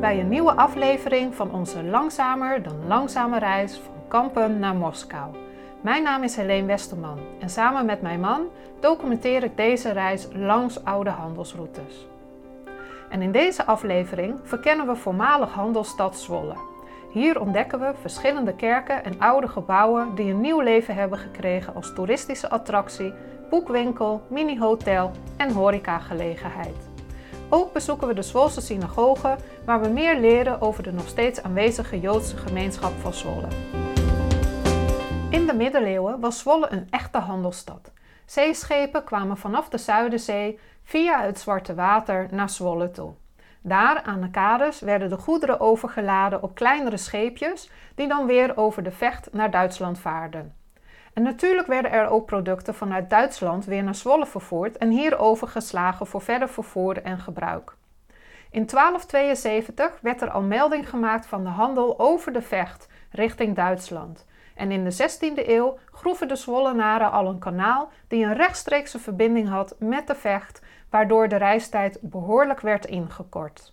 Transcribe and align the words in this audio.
bij 0.00 0.20
een 0.20 0.28
nieuwe 0.28 0.52
aflevering 0.52 1.34
van 1.34 1.52
onze 1.52 1.84
langzamer 1.84 2.62
dan 2.62 2.86
langzame 2.86 3.38
reis 3.38 3.78
van 3.78 3.94
Kampen 4.08 4.58
naar 4.58 4.74
Moskou. 4.74 5.34
Mijn 5.80 6.02
naam 6.02 6.22
is 6.22 6.36
Helene 6.36 6.66
Westerman 6.66 7.18
en 7.40 7.50
samen 7.50 7.86
met 7.86 8.02
mijn 8.02 8.20
man 8.20 8.42
documenteer 8.80 9.44
ik 9.44 9.56
deze 9.56 9.92
reis 9.92 10.28
langs 10.34 10.84
oude 10.84 11.10
handelsroutes. 11.10 12.06
En 13.08 13.22
in 13.22 13.32
deze 13.32 13.64
aflevering 13.64 14.38
verkennen 14.42 14.86
we 14.86 14.96
voormalig 14.96 15.52
handelsstad 15.52 16.18
Zwolle. 16.18 16.54
Hier 17.12 17.40
ontdekken 17.40 17.80
we 17.80 17.92
verschillende 18.00 18.54
kerken 18.54 19.04
en 19.04 19.20
oude 19.20 19.48
gebouwen 19.48 20.14
die 20.14 20.30
een 20.30 20.40
nieuw 20.40 20.60
leven 20.60 20.94
hebben 20.94 21.18
gekregen 21.18 21.74
als 21.74 21.94
toeristische 21.94 22.50
attractie, 22.50 23.12
boekwinkel, 23.50 24.22
mini-hotel 24.28 25.10
en 25.36 25.50
horecagelegenheid. 25.52 26.89
Ook 27.52 27.72
bezoeken 27.72 28.08
we 28.08 28.14
de 28.14 28.22
Zwolse 28.22 28.60
synagoge, 28.60 29.36
waar 29.64 29.80
we 29.80 29.88
meer 29.88 30.20
leren 30.20 30.60
over 30.60 30.82
de 30.82 30.92
nog 30.92 31.08
steeds 31.08 31.42
aanwezige 31.42 32.00
Joodse 32.00 32.36
gemeenschap 32.36 32.92
van 33.00 33.12
Zwolle. 33.12 33.48
In 35.30 35.46
de 35.46 35.54
middeleeuwen 35.54 36.20
was 36.20 36.38
Zwolle 36.38 36.66
een 36.70 36.86
echte 36.90 37.18
handelsstad. 37.18 37.92
Zeeschepen 38.26 39.04
kwamen 39.04 39.36
vanaf 39.36 39.68
de 39.68 39.78
Zuiderzee 39.78 40.58
via 40.82 41.22
het 41.22 41.38
Zwarte 41.38 41.74
Water 41.74 42.28
naar 42.30 42.50
Zwolle 42.50 42.90
toe. 42.90 43.12
Daar 43.62 44.02
aan 44.02 44.20
de 44.20 44.30
kades 44.30 44.80
werden 44.80 45.08
de 45.08 45.16
goederen 45.16 45.60
overgeladen 45.60 46.42
op 46.42 46.54
kleinere 46.54 46.96
scheepjes, 46.96 47.70
die 47.94 48.08
dan 48.08 48.26
weer 48.26 48.56
over 48.56 48.82
de 48.82 48.92
vecht 48.92 49.32
naar 49.32 49.50
Duitsland 49.50 49.98
vaarden. 49.98 50.59
En 51.12 51.22
natuurlijk 51.22 51.66
werden 51.66 51.90
er 51.90 52.08
ook 52.08 52.26
producten 52.26 52.74
vanuit 52.74 53.10
Duitsland 53.10 53.64
weer 53.64 53.82
naar 53.82 53.94
Zwolle 53.94 54.26
vervoerd 54.26 54.78
en 54.78 54.90
hier 54.90 55.18
overgeslagen 55.18 56.06
voor 56.06 56.22
verder 56.22 56.48
vervoer 56.48 57.02
en 57.02 57.18
gebruik. 57.18 57.76
In 58.50 58.66
1272 58.66 59.98
werd 60.00 60.22
er 60.22 60.30
al 60.30 60.42
melding 60.42 60.88
gemaakt 60.88 61.26
van 61.26 61.44
de 61.44 61.50
handel 61.50 61.98
over 61.98 62.32
de 62.32 62.42
vecht 62.42 62.88
richting 63.10 63.56
Duitsland. 63.56 64.26
En 64.54 64.70
in 64.70 64.84
de 64.84 64.92
16e 64.92 65.48
eeuw 65.48 65.78
groeven 65.92 66.28
de 66.28 66.36
Zwollenaren 66.36 67.10
al 67.10 67.26
een 67.26 67.38
kanaal 67.38 67.90
die 68.08 68.24
een 68.24 68.34
rechtstreekse 68.34 68.98
verbinding 68.98 69.48
had 69.48 69.76
met 69.78 70.06
de 70.06 70.14
vecht, 70.14 70.62
waardoor 70.90 71.28
de 71.28 71.36
reistijd 71.36 71.98
behoorlijk 72.00 72.60
werd 72.60 72.86
ingekort. 72.86 73.72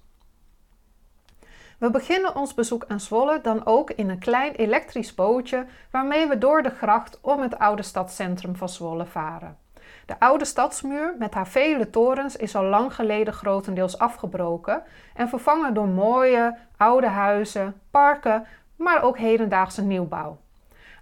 We 1.78 1.92
beginnen 1.92 2.36
ons 2.36 2.54
bezoek 2.54 2.86
aan 2.88 3.00
Zwolle 3.00 3.42
dan 3.42 3.66
ook 3.66 3.92
in 3.92 4.10
een 4.10 4.20
klein 4.20 4.52
elektrisch 4.52 5.16
bootje 5.16 5.66
waarmee 5.92 6.28
we 6.28 6.38
door 6.38 6.62
de 6.62 6.70
gracht 6.70 7.20
om 7.22 7.42
het 7.42 7.60
oude 7.60 7.82
stadscentrum 7.82 8.56
van 8.56 8.70
Zwolle 8.70 9.06
varen. 9.06 9.58
De 10.06 10.20
oude 10.20 10.46
stadsmuur 10.46 11.16
met 11.20 11.34
haar 11.34 11.48
vele 11.48 11.90
torens 11.90 12.36
is 12.36 12.56
al 12.56 12.64
lang 12.64 12.96
geleden 12.96 13.34
grotendeels 13.34 14.00
afgebroken 14.00 14.84
en 15.14 15.30
vervangen 15.30 15.74
door 15.74 15.88
mooie 15.88 16.58
oude 16.78 17.08
huizen, 17.08 17.82
parken, 17.92 18.46
maar 18.76 19.02
ook 19.02 19.18
hedendaagse 19.18 19.84
nieuwbouw. 19.84 20.38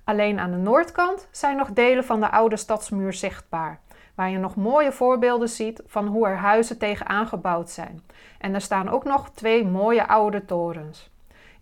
Alleen 0.04 0.40
aan 0.40 0.52
de 0.52 0.58
noordkant 0.58 1.28
zijn 1.32 1.58
nog 1.58 1.74
delen 1.74 2.04
van 2.04 2.20
de 2.20 2.32
oude 2.32 2.58
stadsmuur 2.58 3.14
zichtbaar 3.14 3.80
waar 4.16 4.30
je 4.30 4.38
nog 4.38 4.56
mooie 4.56 4.92
voorbeelden 4.92 5.50
ziet 5.50 5.82
van 5.86 6.08
hoe 6.08 6.28
er 6.28 6.38
huizen 6.38 6.78
tegenaan 6.78 7.28
gebouwd 7.28 7.70
zijn. 7.70 8.04
En 8.40 8.54
er 8.54 8.62
staan 8.62 8.90
ook 8.90 9.04
nog 9.04 9.30
twee 9.30 9.66
mooie 9.66 10.08
oude 10.08 10.46
torens. 10.46 11.10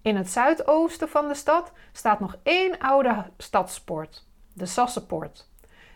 In 0.01 0.15
het 0.15 0.29
zuidoosten 0.29 1.09
van 1.09 1.27
de 1.27 1.33
stad 1.33 1.71
staat 1.91 2.19
nog 2.19 2.37
één 2.43 2.79
oude 2.79 3.25
stadspoort, 3.37 4.27
de 4.53 4.65
Sassenpoort. 4.65 5.49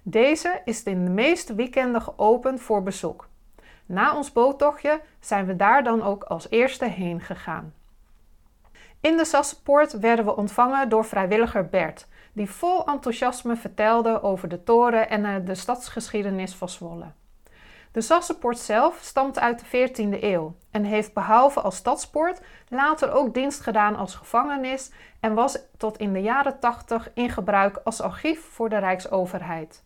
Deze 0.04 0.62
is 0.66 0.84
in 0.84 1.06
de 1.06 1.12
meeste 1.12 1.56
weekenden 1.56 2.02
geopend 2.02 2.62
voor 2.62 2.84
bezoek. 2.84 3.28
Na 3.86 4.16
ons 4.16 4.32
boottochtje 4.32 5.02
zijn 5.20 5.46
we 5.46 5.56
daar 5.56 5.84
dan 5.84 6.04
ook 6.04 6.24
als 6.24 6.50
eerste 6.50 6.86
heen 6.86 7.22
gegaan. 7.22 7.74
In 9.02 9.18
de 9.18 9.26
Sassenpoort 9.26 10.00
werden 10.00 10.26
we 10.26 10.36
ontvangen 10.36 10.90
door 10.90 11.06
vrijwilliger 11.06 11.67
Bert, 11.67 12.08
die 12.37 12.49
vol 12.49 12.86
enthousiasme 12.86 13.55
vertelde 13.55 14.21
over 14.21 14.48
de 14.48 14.64
toren 14.64 15.09
en 15.09 15.25
eh, 15.25 15.36
de 15.45 15.55
stadsgeschiedenis 15.55 16.55
van 16.55 16.70
Zwolle. 16.70 17.11
De 17.92 18.02
Sassenpoort 18.02 18.58
zelf 18.58 18.99
stamt 19.02 19.39
uit 19.39 19.59
de 19.59 19.89
14e 19.89 20.23
eeuw 20.23 20.55
en 20.71 20.83
heeft 20.83 21.14
behalve 21.14 21.61
als 21.61 21.75
stadspoort 21.75 22.42
later 22.70 23.11
ook 23.11 23.33
dienst 23.33 23.61
gedaan 23.61 23.95
als 23.95 24.15
gevangenis 24.15 24.92
en 25.20 25.33
was 25.33 25.58
tot 25.77 25.98
in 25.98 26.14
de 26.14 26.21
jaren 26.21 26.59
80 26.59 27.09
in 27.14 27.30
gebruik 27.30 27.80
als 27.83 28.02
archief 28.02 28.42
voor 28.42 28.69
de 28.69 28.77
Rijksoverheid. 28.77 29.83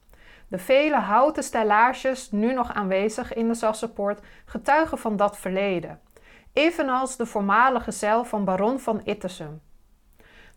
De 0.48 0.58
vele 0.58 1.00
houten 1.00 1.44
stellages 1.44 2.32
nu 2.32 2.54
nog 2.54 2.74
aanwezig 2.74 3.34
in 3.34 3.48
de 3.48 3.54
Sassenpoort 3.54 4.20
getuigen 4.46 4.98
van 4.98 5.18
dat 5.18 5.38
verleden, 5.38 6.00
evenals 6.54 7.18
de 7.18 7.26
voormalige 7.26 7.92
cel 7.92 8.24
van 8.24 8.46
baron 8.46 8.80
van 8.80 9.02
Ittersum. 9.04 9.62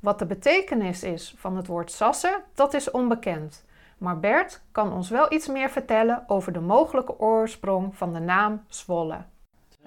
Wat 0.05 0.19
de 0.19 0.27
betekenis 0.27 1.03
is 1.03 1.35
van 1.37 1.57
het 1.57 1.67
woord 1.67 1.91
sassen, 1.91 2.43
dat 2.55 2.75
is 2.75 2.91
onbekend. 2.91 3.65
Maar 3.99 4.21
Bert 4.21 4.61
kan 4.73 4.93
ons 4.93 5.09
wel 5.09 5.33
iets 5.33 5.47
meer 5.47 5.71
vertellen 5.71 6.25
over 6.27 6.53
de 6.53 6.61
mogelijke 6.61 7.19
oorsprong 7.19 7.97
van 7.97 8.13
de 8.13 8.19
naam 8.19 8.65
Zwolle. 8.69 9.19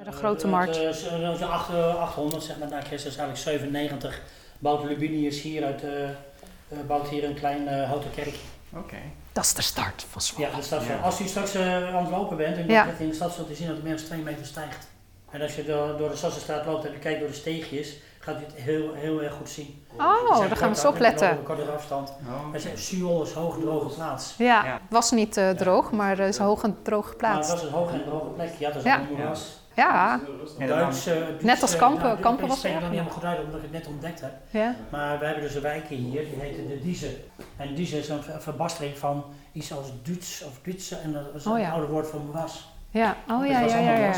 De 0.03 0.11
grote 0.11 0.47
markt. 0.47 0.73
De 0.73 1.45
800, 1.45 2.43
zeg 2.43 2.57
maar, 2.57 2.67
na 2.67 2.81
Christus, 2.81 3.17
eigenlijk 3.17 3.37
97, 3.37 4.21
bouwt 4.59 4.83
Lubinius 4.83 5.41
hier 5.41 5.65
uit, 5.65 5.83
uh, 5.83 6.79
bouwt 6.87 7.07
hier 7.07 7.23
een 7.23 7.35
klein 7.35 7.61
uh, 7.61 7.87
houten 7.87 8.11
kerkje. 8.11 8.47
Oké. 8.73 8.97
Dat 9.31 9.43
is 9.43 9.53
de 9.53 9.61
start 9.61 10.05
van 10.09 10.21
Zwolle. 10.21 10.49
Ja, 10.49 10.55
de 10.55 10.61
start 10.61 10.83
van, 10.83 11.01
als 11.01 11.21
u 11.21 11.27
straks 11.27 11.55
uh, 11.55 11.95
aan 11.95 12.03
het 12.03 12.11
lopen 12.11 12.37
bent 12.37 12.57
en 12.57 12.67
je 12.67 12.93
in 12.99 13.09
de 13.09 13.15
stad 13.15 13.33
zult 13.33 13.49
u 13.49 13.53
zien 13.53 13.67
dat 13.67 13.75
het 13.75 13.85
meer 13.85 13.95
dan 13.95 14.05
2 14.05 14.21
meter 14.21 14.45
stijgt. 14.45 14.87
En 15.31 15.41
als 15.41 15.55
je 15.55 15.63
door, 15.63 15.97
door 15.97 16.09
de 16.09 16.15
Sassenstraat 16.15 16.65
loopt 16.65 16.85
en 16.85 16.91
je 16.91 16.99
kijkt 16.99 17.19
door 17.19 17.29
de 17.29 17.35
steegjes, 17.35 17.97
gaat 18.27 18.41
u 18.41 18.43
het 18.43 18.53
heel, 18.53 18.93
heel 18.93 19.23
erg 19.23 19.33
goed 19.33 19.49
zien. 19.49 19.85
Oh, 19.97 20.39
daar 20.39 20.57
gaan 20.57 20.69
we 20.69 20.75
zo 20.75 20.87
op 20.87 20.99
letten. 20.99 21.43
Korte 21.43 21.71
afstand. 21.71 22.09
Oh. 22.09 22.53
Het 22.53 22.65
is 22.73 22.87
Suol 22.87 23.23
is 23.23 23.31
hoog 23.31 23.59
droge 23.59 23.95
plaats. 23.95 24.35
Ja, 24.37 24.65
ja. 24.65 24.79
was 24.89 25.11
niet 25.11 25.37
uh, 25.37 25.49
droog, 25.49 25.91
maar 25.91 26.17
het 26.17 26.29
is 26.29 26.37
hoog 26.37 26.63
en 26.63 26.77
droog 26.81 27.15
plaats. 27.15 27.47
Maar 27.47 27.55
het 27.55 27.63
was 27.63 27.71
een 27.71 27.77
hoog 27.77 27.91
en 27.91 28.03
droge 28.03 28.27
plek. 28.27 28.53
Ja, 28.59 28.67
dat 28.67 28.77
is 28.77 28.83
ja. 28.83 28.99
een 28.99 29.07
moeras. 29.09 29.65
Ja, 29.75 30.19
Duits, 30.57 31.07
uh, 31.07 31.13
net 31.41 31.61
als 31.61 31.75
Kampen. 31.75 32.03
Nou, 32.03 32.19
Kampen 32.19 32.47
was 32.47 32.63
er. 32.63 32.69
Ik 32.69 32.75
niet 32.75 32.89
helemaal 32.89 33.11
goed 33.11 33.23
uit 33.23 33.39
omdat 33.39 33.55
ik 33.55 33.61
het 33.61 33.71
net 33.71 33.87
ontdekt 33.87 34.21
heb. 34.21 34.31
Ja. 34.49 34.75
Maar 34.89 35.19
we 35.19 35.25
hebben 35.25 35.43
dus 35.43 35.55
een 35.55 35.61
wijk 35.61 35.87
hier, 35.87 36.23
die 36.23 36.39
heet 36.39 36.67
de 36.67 36.79
Dieze. 36.81 37.17
En 37.57 37.75
Dieze 37.75 37.97
is 37.97 38.09
een 38.09 38.23
verbastering 38.39 38.97
van 38.97 39.23
iets 39.51 39.73
als 39.73 39.87
Duits 40.03 40.43
of 40.43 40.59
Duitse 40.63 40.95
en 40.95 41.13
dat 41.13 41.23
is 41.35 41.47
oh, 41.47 41.59
een 41.59 41.65
oude 41.65 41.87
woord 41.87 42.07
voor 42.07 42.19
moeras. 42.19 42.69
Ja, 42.89 43.15
oh 43.29 43.45
ja, 43.45 43.59
ja, 43.59 43.77
ja. 43.77 44.13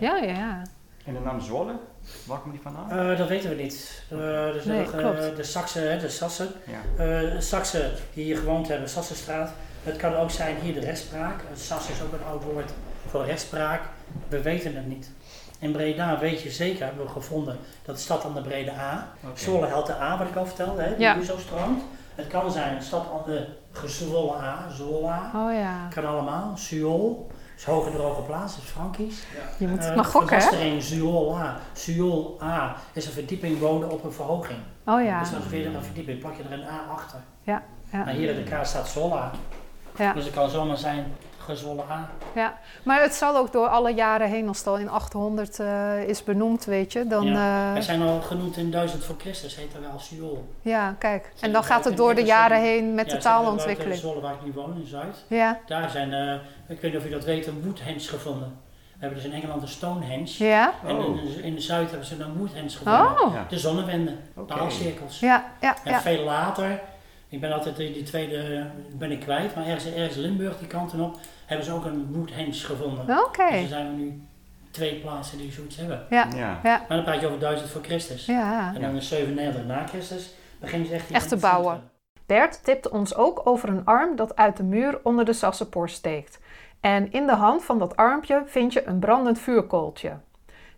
Ja, 0.00 0.16
ja, 0.16 0.16
ja. 0.16 0.62
En 1.04 1.14
de 1.14 1.20
naam 1.20 1.40
Zwolle, 1.40 1.74
waar 2.24 2.38
komt 2.38 2.52
die 2.52 2.62
vandaan? 2.62 3.10
Uh, 3.10 3.18
dat 3.18 3.28
weten 3.28 3.50
we 3.50 3.62
niet. 3.62 4.02
Uh, 4.12 4.52
dus 4.52 4.64
nee, 4.64 4.90
de, 4.90 5.30
uh, 5.30 5.36
de 5.36 5.42
Saksen, 5.42 5.98
de 5.98 6.08
Sassen, 6.08 6.48
ja. 6.96 7.40
Saksen 7.40 7.90
die 8.14 8.24
hier 8.24 8.36
gewoond 8.36 8.68
hebben, 8.68 8.88
Sassenstraat. 8.88 9.50
Het 9.82 9.96
kan 9.96 10.14
ook 10.14 10.30
zijn 10.30 10.56
hier 10.56 10.74
de 10.74 10.80
rechtspraak. 10.80 11.40
Sas 11.54 11.88
is 11.88 12.02
ook 12.02 12.12
een 12.12 12.24
oud 12.30 12.44
woord 12.44 12.70
voor 13.08 13.24
rechtspraak. 13.24 13.82
We 14.28 14.42
weten 14.42 14.76
het 14.76 14.86
niet. 14.86 15.10
In 15.58 15.72
Breda 15.72 16.18
weet 16.18 16.42
je 16.42 16.50
zeker, 16.50 16.84
hebben 16.84 17.04
we 17.04 17.10
gevonden, 17.10 17.58
dat 17.84 17.94
de 17.94 18.00
stad 18.00 18.24
aan 18.24 18.34
de 18.34 18.40
Brede 18.40 18.72
A. 18.72 19.08
Okay. 19.22 19.36
Zwolle 19.36 19.66
had 19.66 19.86
de 19.86 19.94
A, 19.94 20.18
wat 20.18 20.28
ik 20.28 20.36
al 20.36 20.46
vertelde, 20.46 20.82
hè, 20.82 20.88
die 20.88 21.00
ja. 21.00 21.22
zo 21.22 21.38
strand. 21.38 21.82
Het 22.14 22.26
kan 22.26 22.52
zijn 22.52 22.76
een 22.76 22.82
stad 22.82 23.06
aan 23.12 23.22
de 23.26 23.46
gezwolle 23.72 24.36
A, 24.36 24.70
Zola. 24.70 25.30
Oh 25.34 25.52
ja. 25.52 25.88
Kan 25.94 26.06
allemaal. 26.06 26.56
Suol 26.56 27.30
is 27.62 27.68
hoog 27.68 27.86
en 27.86 27.92
droge 27.92 28.22
plaats, 28.22 28.56
is 28.56 28.64
Frankisch. 28.64 29.22
Ja. 29.34 29.40
Je 29.58 29.68
moet 29.68 29.78
het 29.78 29.88
uh, 29.88 29.96
maar 29.96 30.04
gokken, 30.04 30.38
hè? 30.38 30.80
Zuol 30.80 31.38
A. 31.38 31.56
Zuol 31.72 32.38
A 32.42 32.76
is 32.92 33.06
een 33.06 33.12
verdieping 33.12 33.58
wonen 33.58 33.90
op 33.90 34.04
een 34.04 34.12
verhoging. 34.12 34.58
Oh 34.84 35.04
ja. 35.04 35.20
Dus 35.20 35.30
dan 35.30 35.40
weer 35.48 35.74
een 35.74 35.82
verdieping, 35.82 36.18
plak 36.18 36.36
je 36.36 36.42
er 36.42 36.52
een 36.52 36.64
A 36.64 36.84
achter. 36.90 37.18
Ja. 37.42 37.62
ja. 37.92 38.04
Maar 38.04 38.14
hier 38.14 38.30
in 38.30 38.44
de 38.44 38.50
kaart 38.50 38.66
staat 38.66 38.88
Zola. 38.88 39.30
Ja. 39.96 40.12
Dus 40.12 40.24
het 40.24 40.34
kan 40.34 40.50
zomaar 40.50 40.76
zijn 40.76 41.14
gezwollen 41.42 41.84
A. 41.90 42.10
Ja, 42.34 42.58
maar 42.82 43.02
het 43.02 43.14
zal 43.14 43.36
ook 43.36 43.52
door 43.52 43.68
alle 43.68 43.94
jaren 43.94 44.28
heen, 44.28 44.48
als 44.48 44.58
het 44.58 44.66
al 44.66 44.78
in 44.78 44.88
800 44.88 45.58
uh, 45.58 46.00
eh, 46.02 46.08
is 46.08 46.24
benoemd, 46.24 46.64
weet 46.64 46.92
je. 46.92 47.06
Dan, 47.06 47.24
ja. 47.24 47.66
Uh, 47.66 47.72
Wij 47.72 47.82
zijn 47.82 48.02
al 48.02 48.20
genoemd 48.20 48.56
in 48.56 48.70
1000 48.70 49.04
voor 49.04 49.16
Christus, 49.18 49.56
heet 49.56 49.74
er 49.74 49.80
wel 49.80 49.98
Siool. 49.98 50.48
Ja, 50.62 50.96
kijk. 50.98 51.32
En 51.40 51.52
dan 51.52 51.64
gaat 51.64 51.84
het 51.84 51.96
door 51.96 52.14
de 52.14 52.24
jaren 52.24 52.60
heen 52.60 52.94
met 52.94 53.06
ja, 53.06 53.14
de 53.16 53.22
taalontwikkeling. 53.22 54.00
Ja, 54.00 54.20
waar 54.20 54.34
ik 54.34 54.44
nu 54.44 54.52
woon, 54.52 54.76
in 54.76 54.86
Zuid. 54.86 55.24
Ja. 55.26 55.60
Daar 55.66 55.90
zijn, 55.90 56.12
uh, 56.12 56.34
ik 56.68 56.80
weet 56.80 56.92
niet 56.92 57.00
of 57.00 57.06
u 57.06 57.10
dat 57.10 57.24
weet, 57.24 57.46
een 57.46 57.62
Woodhenge 57.64 58.00
gevonden. 58.00 58.60
We 59.02 59.08
hebben 59.08 59.18
dus 59.18 59.32
in 59.32 59.32
Engeland 59.32 59.62
een 59.62 59.68
Stonehenge. 59.68 60.44
Ja. 60.44 60.72
En 60.86 60.96
in, 60.96 61.04
oh. 61.04 61.44
in, 61.44 61.54
de 61.54 61.60
Zuid 61.60 61.88
hebben 61.90 62.06
ze 62.06 62.22
een 62.22 62.36
Woodhenge 62.36 62.68
gevonden. 62.68 63.22
Oh. 63.22 63.48
De 63.48 63.58
zonnewende, 63.58 64.16
okay. 64.34 64.56
taalcirkels. 64.56 65.20
Ja, 65.20 65.52
ja, 65.60 65.76
en 65.84 66.00
veel 66.00 66.24
later 66.24 66.80
ik 67.32 67.40
ben 67.40 67.52
altijd 67.52 67.76
die, 67.76 67.92
die 67.92 68.02
tweede 68.02 68.66
ben 68.98 69.10
ik 69.10 69.20
kwijt, 69.20 69.54
maar 69.54 69.66
ergens, 69.66 69.94
ergens 69.94 70.16
Limburg, 70.16 70.58
die 70.58 70.66
kanten 70.66 71.00
op, 71.00 71.18
hebben 71.46 71.66
ze 71.66 71.72
ook 71.72 71.84
een 71.84 72.12
Woodhenge 72.12 72.52
gevonden. 72.52 73.02
Oké. 73.02 73.24
Okay. 73.24 73.50
Dus 73.50 73.60
er 73.60 73.68
zijn 73.68 73.96
nu 73.96 74.22
twee 74.70 74.94
plaatsen 74.94 75.38
die 75.38 75.52
zoiets 75.52 75.76
hebben. 75.76 76.06
Ja. 76.10 76.28
ja. 76.34 76.60
Maar 76.62 76.84
dan 76.88 77.04
praat 77.04 77.20
je 77.20 77.26
over 77.26 77.38
1000 77.38 77.70
voor 77.70 77.82
Christus. 77.82 78.26
Ja. 78.26 78.72
En 78.74 78.80
dan 78.80 78.94
in 78.94 79.02
97 79.02 79.64
na 79.66 79.86
Christus 79.86 80.34
beginnen 80.60 80.88
ze 80.88 80.94
echt, 80.94 81.10
echt 81.10 81.28
te 81.28 81.36
bouwen. 81.36 81.90
Bert 82.26 82.64
tipte 82.64 82.90
ons 82.90 83.14
ook 83.14 83.46
over 83.46 83.68
een 83.68 83.84
arm 83.84 84.16
dat 84.16 84.36
uit 84.36 84.56
de 84.56 84.62
muur 84.62 85.00
onder 85.02 85.24
de 85.24 85.32
Sassenpoor 85.32 85.88
steekt. 85.88 86.40
En 86.80 87.12
in 87.12 87.26
de 87.26 87.34
hand 87.34 87.64
van 87.64 87.78
dat 87.78 87.96
armpje 87.96 88.42
vind 88.46 88.72
je 88.72 88.86
een 88.86 88.98
brandend 88.98 89.38
vuurkooltje. 89.38 90.16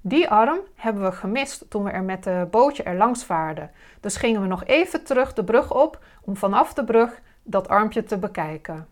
Die 0.07 0.31
arm 0.31 0.61
hebben 0.75 1.03
we 1.03 1.13
gemist 1.13 1.65
toen 1.69 1.85
we 1.85 1.91
er 1.91 2.03
met 2.03 2.25
de 2.25 2.47
bootje 2.51 2.83
er 2.83 2.97
langs 2.97 3.25
vaarden. 3.25 3.71
Dus 4.01 4.17
gingen 4.17 4.41
we 4.41 4.47
nog 4.47 4.65
even 4.65 5.05
terug 5.05 5.33
de 5.33 5.45
brug 5.45 5.75
op 5.75 6.05
om 6.21 6.37
vanaf 6.37 6.75
de 6.75 6.85
brug 6.85 7.21
dat 7.43 7.69
armpje 7.69 8.05
te 8.05 8.19
bekijken. 8.19 8.87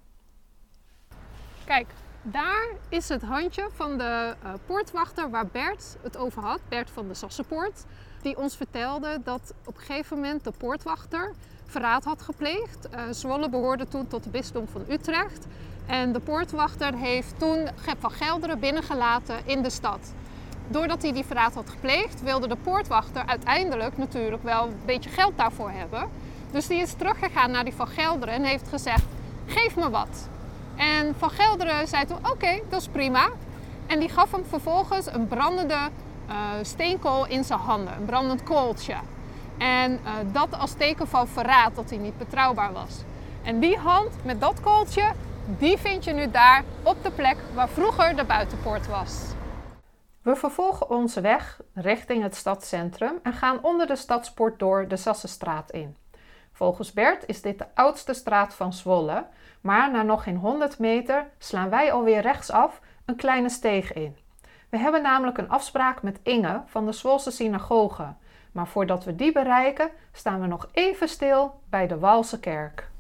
Kijk, 1.65 1.87
daar 2.23 2.67
is 2.89 3.09
het 3.09 3.23
handje 3.23 3.69
van 3.73 3.99
de 3.99 4.35
uh, 4.45 4.51
poortwachter 4.67 5.31
waar 5.31 5.47
Bert 5.47 5.97
het 6.03 6.17
over 6.17 6.43
had, 6.43 6.61
Bert 6.69 6.91
van 6.91 7.09
de 7.09 7.15
Sassenpoort. 7.15 7.85
Die 8.23 8.37
ons 8.37 8.57
vertelde 8.57 9.21
dat 9.25 9.55
op 9.65 9.75
een 9.75 9.83
gegeven 9.83 10.17
moment 10.17 10.45
de 10.45 10.53
poortwachter 10.59 11.33
verraad 11.67 12.05
had 12.05 12.23
gepleegd. 12.23 12.89
Uh, 12.95 13.01
Zwolle 13.11 13.49
behoorde 13.49 13.89
toen 13.89 14.07
tot 14.07 14.25
de 14.25 14.31
bisdom 14.31 14.69
van 14.69 14.85
Utrecht. 14.89 15.47
En 15.87 16.13
de 16.13 16.21
poortwachter 16.21 16.95
heeft 16.95 17.39
toen 17.39 17.69
Gep 17.77 18.01
van 18.01 18.11
Gelderen 18.11 18.59
binnengelaten 18.59 19.37
in 19.47 19.63
de 19.63 19.71
stad. 19.71 20.13
Doordat 20.73 21.03
hij 21.03 21.13
die 21.13 21.25
verraad 21.25 21.55
had 21.55 21.71
gepleegd, 21.71 22.23
wilde 22.23 22.49
de 22.49 22.57
poortwachter 22.57 23.23
uiteindelijk 23.27 23.99
natuurlijk 23.99 24.43
wel 24.43 24.67
een 24.67 24.81
beetje 24.85 25.11
geld 25.11 25.33
daarvoor 25.37 25.71
hebben. 25.71 26.09
Dus 26.51 26.67
die 26.67 26.81
is 26.81 26.93
teruggegaan 26.93 27.51
naar 27.51 27.65
die 27.65 27.75
van 27.75 27.89
Gelderen 27.89 28.35
en 28.35 28.45
heeft 28.45 28.69
gezegd: 28.69 29.05
geef 29.47 29.77
me 29.77 29.91
wat. 29.91 30.29
En 30.77 31.15
Van 31.19 31.31
Gelderen 31.31 31.89
zei 31.89 32.05
toen: 32.05 32.17
Oké, 32.31 32.61
dat 32.69 32.81
is 32.81 32.89
prima. 32.89 33.29
En 33.87 33.99
die 33.99 34.09
gaf 34.09 34.33
hem 34.33 34.45
vervolgens 34.49 35.13
een 35.13 35.29
brandende 35.29 35.75
uh, 36.29 36.35
steenkool 36.63 37.27
in 37.27 37.45
zijn 37.45 37.59
handen, 37.59 37.95
een 37.97 38.05
brandend 38.05 38.43
kooltje. 38.43 38.95
En 39.59 39.93
uh, 39.93 40.11
dat 40.33 40.59
als 40.59 40.73
teken 40.73 41.09
van 41.09 41.29
verraad 41.29 41.75
dat 41.75 41.91
hij 41.91 41.99
niet 41.99 42.19
betrouwbaar 42.19 42.73
was. 42.73 43.03
En 43.43 43.61
die 43.61 43.77
hand 43.77 44.11
met 44.25 44.41
dat 44.41 44.61
kooltje, 44.61 45.13
die 45.59 45.79
vind 45.79 46.05
je 46.05 46.13
nu 46.13 46.31
daar 46.31 46.65
op 46.83 46.97
de 47.03 47.11
plek 47.11 47.37
waar 47.55 47.69
vroeger 47.69 48.17
de 48.17 48.25
buitenpoort 48.25 48.87
was. 48.87 49.21
We 50.23 50.37
vervolgen 50.37 50.91
onze 50.91 51.21
weg 51.21 51.61
richting 51.75 52.23
het 52.23 52.35
stadscentrum 52.35 53.19
en 53.23 53.33
gaan 53.33 53.63
onder 53.63 53.87
de 53.87 53.97
stadspoort 53.97 54.59
door 54.59 54.89
de 54.89 54.97
Sassenstraat 54.97 55.71
in. 55.71 55.97
Volgens 56.53 56.93
Bert 56.93 57.27
is 57.27 57.43
dit 57.43 57.59
de 57.59 57.67
oudste 57.75 58.15
straat 58.15 58.55
van 58.55 58.73
Zwolle, 58.73 59.27
maar 59.61 59.91
na 59.91 60.03
nog 60.03 60.23
geen 60.23 60.37
100 60.37 60.79
meter 60.79 61.31
slaan 61.39 61.71
wij 61.71 61.93
alweer 61.93 62.21
rechtsaf 62.21 62.81
een 63.05 63.17
kleine 63.17 63.49
steeg 63.49 63.93
in. 63.93 64.17
We 64.69 64.79
hebben 64.79 65.03
namelijk 65.03 65.39
een 65.39 65.49
afspraak 65.49 66.03
met 66.03 66.21
Inge 66.23 66.63
van 66.67 66.87
de 66.87 66.93
Zwolse 66.93 67.31
synagoge. 67.31 68.15
Maar 68.53 68.67
voordat 68.67 69.05
we 69.05 69.17
die 69.17 69.33
bereiken, 69.33 69.91
staan 70.13 70.41
we 70.41 70.47
nog 70.47 70.69
even 70.73 71.09
stil 71.09 71.61
bij 71.71 71.87
de 71.87 71.99
Waalse 71.99 72.41
kerk. 72.41 72.91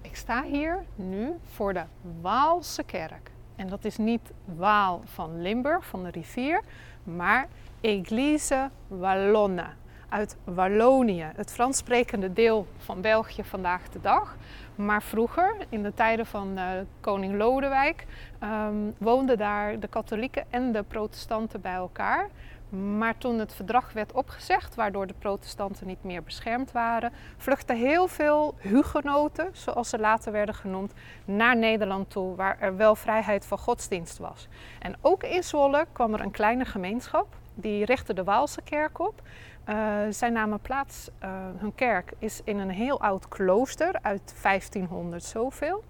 Ik 0.00 0.16
sta 0.16 0.42
hier 0.42 0.84
nu 0.94 1.32
voor 1.44 1.72
de 1.72 1.84
Waalse 2.20 2.82
kerk. 2.82 3.33
En 3.56 3.68
dat 3.68 3.84
is 3.84 3.96
niet 3.96 4.32
Waal 4.44 5.02
van 5.04 5.42
Limburg, 5.42 5.86
van 5.86 6.02
de 6.02 6.10
rivier, 6.10 6.62
maar 7.04 7.48
Eglise 7.80 8.70
Wallonne 8.88 9.66
uit 10.08 10.36
Wallonië, 10.44 11.30
het 11.34 11.52
Frans 11.52 11.76
sprekende 11.76 12.32
deel 12.32 12.66
van 12.78 13.00
België 13.00 13.44
vandaag 13.44 13.88
de 13.88 14.00
dag. 14.00 14.36
Maar 14.74 15.02
vroeger, 15.02 15.56
in 15.68 15.82
de 15.82 15.94
tijden 15.94 16.26
van 16.26 16.58
uh, 16.58 16.68
koning 17.00 17.36
Lodewijk, 17.36 18.06
um, 18.42 18.94
woonden 18.98 19.38
daar 19.38 19.80
de 19.80 19.88
katholieken 19.88 20.44
en 20.50 20.72
de 20.72 20.82
protestanten 20.82 21.60
bij 21.60 21.74
elkaar. 21.74 22.28
Maar 22.68 23.18
toen 23.18 23.38
het 23.38 23.54
verdrag 23.54 23.92
werd 23.92 24.12
opgezegd, 24.12 24.74
waardoor 24.74 25.06
de 25.06 25.14
protestanten 25.18 25.86
niet 25.86 26.04
meer 26.04 26.22
beschermd 26.22 26.72
waren, 26.72 27.12
vluchtten 27.36 27.76
heel 27.76 28.08
veel 28.08 28.54
hugenoten, 28.58 29.48
zoals 29.52 29.88
ze 29.88 29.98
later 29.98 30.32
werden 30.32 30.54
genoemd, 30.54 30.92
naar 31.24 31.56
Nederland 31.56 32.10
toe, 32.10 32.34
waar 32.34 32.56
er 32.60 32.76
wel 32.76 32.94
vrijheid 32.94 33.46
van 33.46 33.58
godsdienst 33.58 34.18
was. 34.18 34.48
En 34.78 34.96
ook 35.00 35.22
in 35.22 35.42
Zwolle 35.42 35.86
kwam 35.92 36.14
er 36.14 36.20
een 36.20 36.30
kleine 36.30 36.64
gemeenschap, 36.64 37.26
die 37.54 37.84
richtte 37.84 38.14
de 38.14 38.24
Waalse 38.24 38.62
kerk 38.62 38.98
op. 38.98 39.22
Uh, 39.68 39.98
zij 40.10 40.30
namen 40.30 40.60
plaats, 40.60 41.08
uh, 41.24 41.30
hun 41.56 41.74
kerk 41.74 42.12
is 42.18 42.40
in 42.44 42.58
een 42.58 42.70
heel 42.70 43.00
oud 43.00 43.28
klooster 43.28 43.98
uit 44.02 44.34
1500 44.42 45.24
zoveel. 45.24 45.84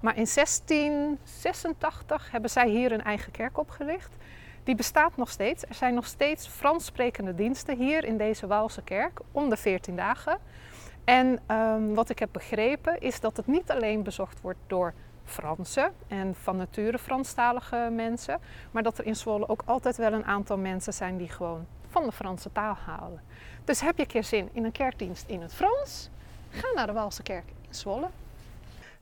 Maar 0.00 0.16
in 0.16 0.26
1686 0.34 2.30
hebben 2.30 2.50
zij 2.50 2.68
hier 2.68 2.92
een 2.92 3.02
eigen 3.02 3.32
kerk 3.32 3.58
opgericht. 3.58 4.16
Die 4.64 4.74
bestaat 4.74 5.16
nog 5.16 5.30
steeds. 5.30 5.64
Er 5.64 5.74
zijn 5.74 5.94
nog 5.94 6.06
steeds 6.06 6.46
Frans 6.46 6.84
sprekende 6.84 7.34
diensten 7.34 7.76
hier 7.76 8.04
in 8.04 8.16
deze 8.16 8.46
Waalse 8.46 8.82
kerk 8.82 9.20
om 9.32 9.48
de 9.48 9.56
14 9.56 9.96
dagen. 9.96 10.38
En 11.04 11.38
um, 11.50 11.94
wat 11.94 12.10
ik 12.10 12.18
heb 12.18 12.28
begrepen 12.32 13.00
is 13.00 13.20
dat 13.20 13.36
het 13.36 13.46
niet 13.46 13.70
alleen 13.70 14.02
bezocht 14.02 14.40
wordt 14.40 14.58
door 14.66 14.94
Fransen 15.24 15.92
en 16.08 16.34
van 16.34 16.56
nature 16.56 16.98
Franstalige 16.98 17.88
mensen, 17.92 18.40
maar 18.70 18.82
dat 18.82 18.98
er 18.98 19.06
in 19.06 19.16
Zwolle 19.16 19.48
ook 19.48 19.62
altijd 19.64 19.96
wel 19.96 20.12
een 20.12 20.24
aantal 20.24 20.58
mensen 20.58 20.92
zijn 20.92 21.16
die 21.16 21.28
gewoon 21.28 21.66
van 21.88 22.04
de 22.04 22.12
Franse 22.12 22.52
taal 22.52 22.76
halen. 22.86 23.22
Dus 23.64 23.80
heb 23.80 23.96
je 23.96 24.02
een 24.02 24.08
keer 24.08 24.24
zin 24.24 24.48
in 24.52 24.64
een 24.64 24.72
kerkdienst 24.72 25.24
in 25.28 25.42
het 25.42 25.54
Frans? 25.54 26.08
Ga 26.50 26.72
naar 26.74 26.86
de 26.86 26.92
Waalse 26.92 27.22
kerk 27.22 27.44
in 27.68 27.74
Zwolle. 27.74 28.08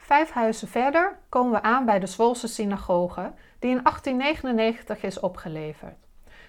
Vijf 0.09 0.31
huizen 0.31 0.69
verder 0.69 1.19
komen 1.29 1.53
we 1.53 1.63
aan 1.63 1.85
bij 1.85 1.99
de 1.99 2.07
Zwolse 2.07 2.49
synagoge, 2.49 3.33
die 3.59 3.71
in 3.71 3.83
1899 3.83 5.03
is 5.03 5.21
opgeleverd. 5.21 5.97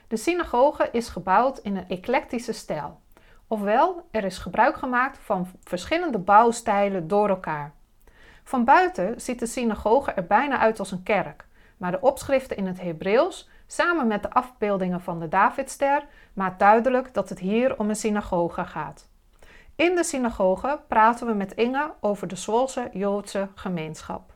De 0.07 0.17
synagoge 0.17 0.89
is 0.91 1.09
gebouwd 1.09 1.57
in 1.57 1.75
een 1.75 1.88
eclectische 1.88 2.51
stijl. 2.51 3.00
Ofwel, 3.47 4.07
er 4.11 4.23
is 4.23 4.38
gebruik 4.38 4.77
gemaakt 4.77 5.17
van 5.17 5.47
verschillende 5.63 6.17
bouwstijlen 6.17 7.07
door 7.07 7.29
elkaar. 7.29 7.73
Van 8.44 8.63
buiten 8.63 9.21
ziet 9.21 9.39
de 9.39 9.45
synagoge 9.45 10.11
er 10.11 10.27
bijna 10.27 10.57
uit 10.59 10.79
als 10.79 10.91
een 10.91 11.03
kerk, 11.03 11.45
maar 11.77 11.91
de 11.91 12.01
opschriften 12.01 12.57
in 12.57 12.67
het 12.67 12.81
Hebreeuws 12.81 13.50
samen 13.67 14.07
met 14.07 14.23
de 14.23 14.31
afbeeldingen 14.31 15.01
van 15.01 15.19
de 15.19 15.27
Davidster 15.27 16.06
maakt 16.33 16.59
duidelijk 16.59 17.13
dat 17.13 17.29
het 17.29 17.39
hier 17.39 17.79
om 17.79 17.89
een 17.89 17.95
synagoge 17.95 18.65
gaat. 18.65 19.08
In 19.80 19.96
de 19.96 20.04
synagoge 20.04 20.80
praten 20.88 21.28
we 21.28 21.34
met 21.34 21.54
Inge 21.54 21.94
over 22.00 22.28
de 22.28 22.36
Zwolse 22.36 22.90
Joodse 22.92 23.48
gemeenschap. 23.56 24.34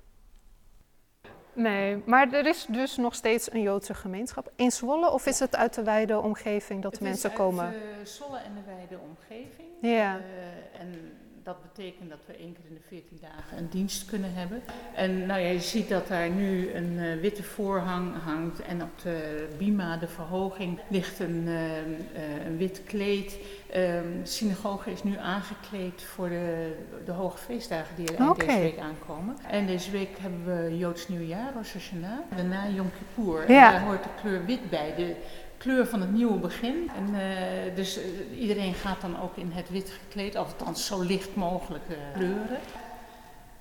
Nee, 1.54 2.04
maar 2.06 2.34
er 2.34 2.46
is 2.46 2.66
dus 2.70 2.98
nog 2.98 3.16
steeds 3.16 3.52
een 3.52 3.62
Joodse 3.62 3.94
gemeenschap 3.94 4.52
in 4.56 4.72
Zwolle 4.72 5.12
of 5.12 5.26
is 5.26 5.40
het 5.40 5.56
uit 5.56 5.74
de 5.74 5.84
wijde 5.84 6.20
omgeving 6.20 6.82
dat 6.82 7.00
mensen 7.00 7.34
komen? 7.34 7.66
Het 7.66 7.76
is 7.76 7.98
uit 7.98 8.10
Zwolle 8.10 8.38
en 8.38 8.54
de 8.54 8.62
wijde 8.66 9.00
omgeving. 9.10 9.68
Ja. 9.82 10.18
Uh, 10.18 10.82
en 10.82 11.18
dat 11.44 11.62
betekent 11.62 12.10
dat 12.10 12.20
we 12.26 12.34
één 12.34 12.54
keer 12.54 12.66
in 12.68 12.74
de 12.74 12.88
14 12.88 13.20
dagen 13.22 13.58
een 13.58 13.70
dienst 13.70 14.06
kunnen 14.06 14.34
hebben. 14.34 14.62
En 14.96 15.26
nou 15.26 15.42
ja, 15.42 15.48
je 15.48 15.60
ziet 15.60 15.90
dat 15.90 16.08
daar 16.08 16.30
nu 16.30 16.74
een 16.74 16.92
uh, 16.92 17.22
witte 17.22 17.44
voorhang 17.44 18.22
hangt 18.24 18.62
en 18.62 18.82
op 18.82 19.02
de 19.02 19.48
bima, 19.58 19.98
de 19.98 20.08
verhoging, 20.08 20.80
ligt 20.90 21.20
een, 21.20 21.44
uh, 21.48 21.78
uh, 21.78 22.46
een 22.46 22.58
wit 22.58 22.82
kleed. 22.86 23.38
Um, 23.76 24.20
synagoge 24.24 24.92
is 24.92 25.04
nu 25.04 25.18
aangekleed 25.18 26.04
voor 26.04 26.30
de, 26.30 26.76
de 27.06 27.12
hoge 27.12 27.38
feestdagen 27.38 27.96
die 27.96 28.16
er 28.16 28.30
okay. 28.30 28.46
deze 28.48 28.60
week 28.60 28.80
aankomen. 28.80 29.38
En 29.50 29.66
deze 29.66 29.92
week 29.92 30.18
hebben 30.20 30.46
we 30.46 30.78
Joods 30.78 31.08
Nieuwjaar, 31.08 31.54
Rosh 31.54 31.74
Hashanah. 31.74 32.20
Daarna 32.36 32.68
Yom 32.68 32.92
Kippur. 32.98 33.52
Ja. 33.52 33.66
En 33.66 33.72
daar 33.72 33.88
hoort 33.88 34.04
de 34.04 34.10
kleur 34.22 34.46
wit 34.46 34.70
bij. 34.70 34.94
De, 34.96 35.16
kleur 35.64 35.88
van 35.88 36.02
het 36.02 36.12
nieuwe 36.12 36.38
begin. 36.38 36.92
En, 36.96 37.10
uh, 37.14 37.76
dus 37.76 37.98
uh, 37.98 38.42
iedereen 38.42 38.74
gaat 38.74 39.02
dan 39.02 39.22
ook 39.22 39.38
in 39.38 39.52
het 39.52 39.70
wit 39.70 39.90
gekleed, 39.90 40.36
althans 40.36 40.86
zo 40.86 41.02
licht 41.02 41.36
mogelijk 41.36 41.84
uh, 41.90 41.96
kleuren. 42.14 42.60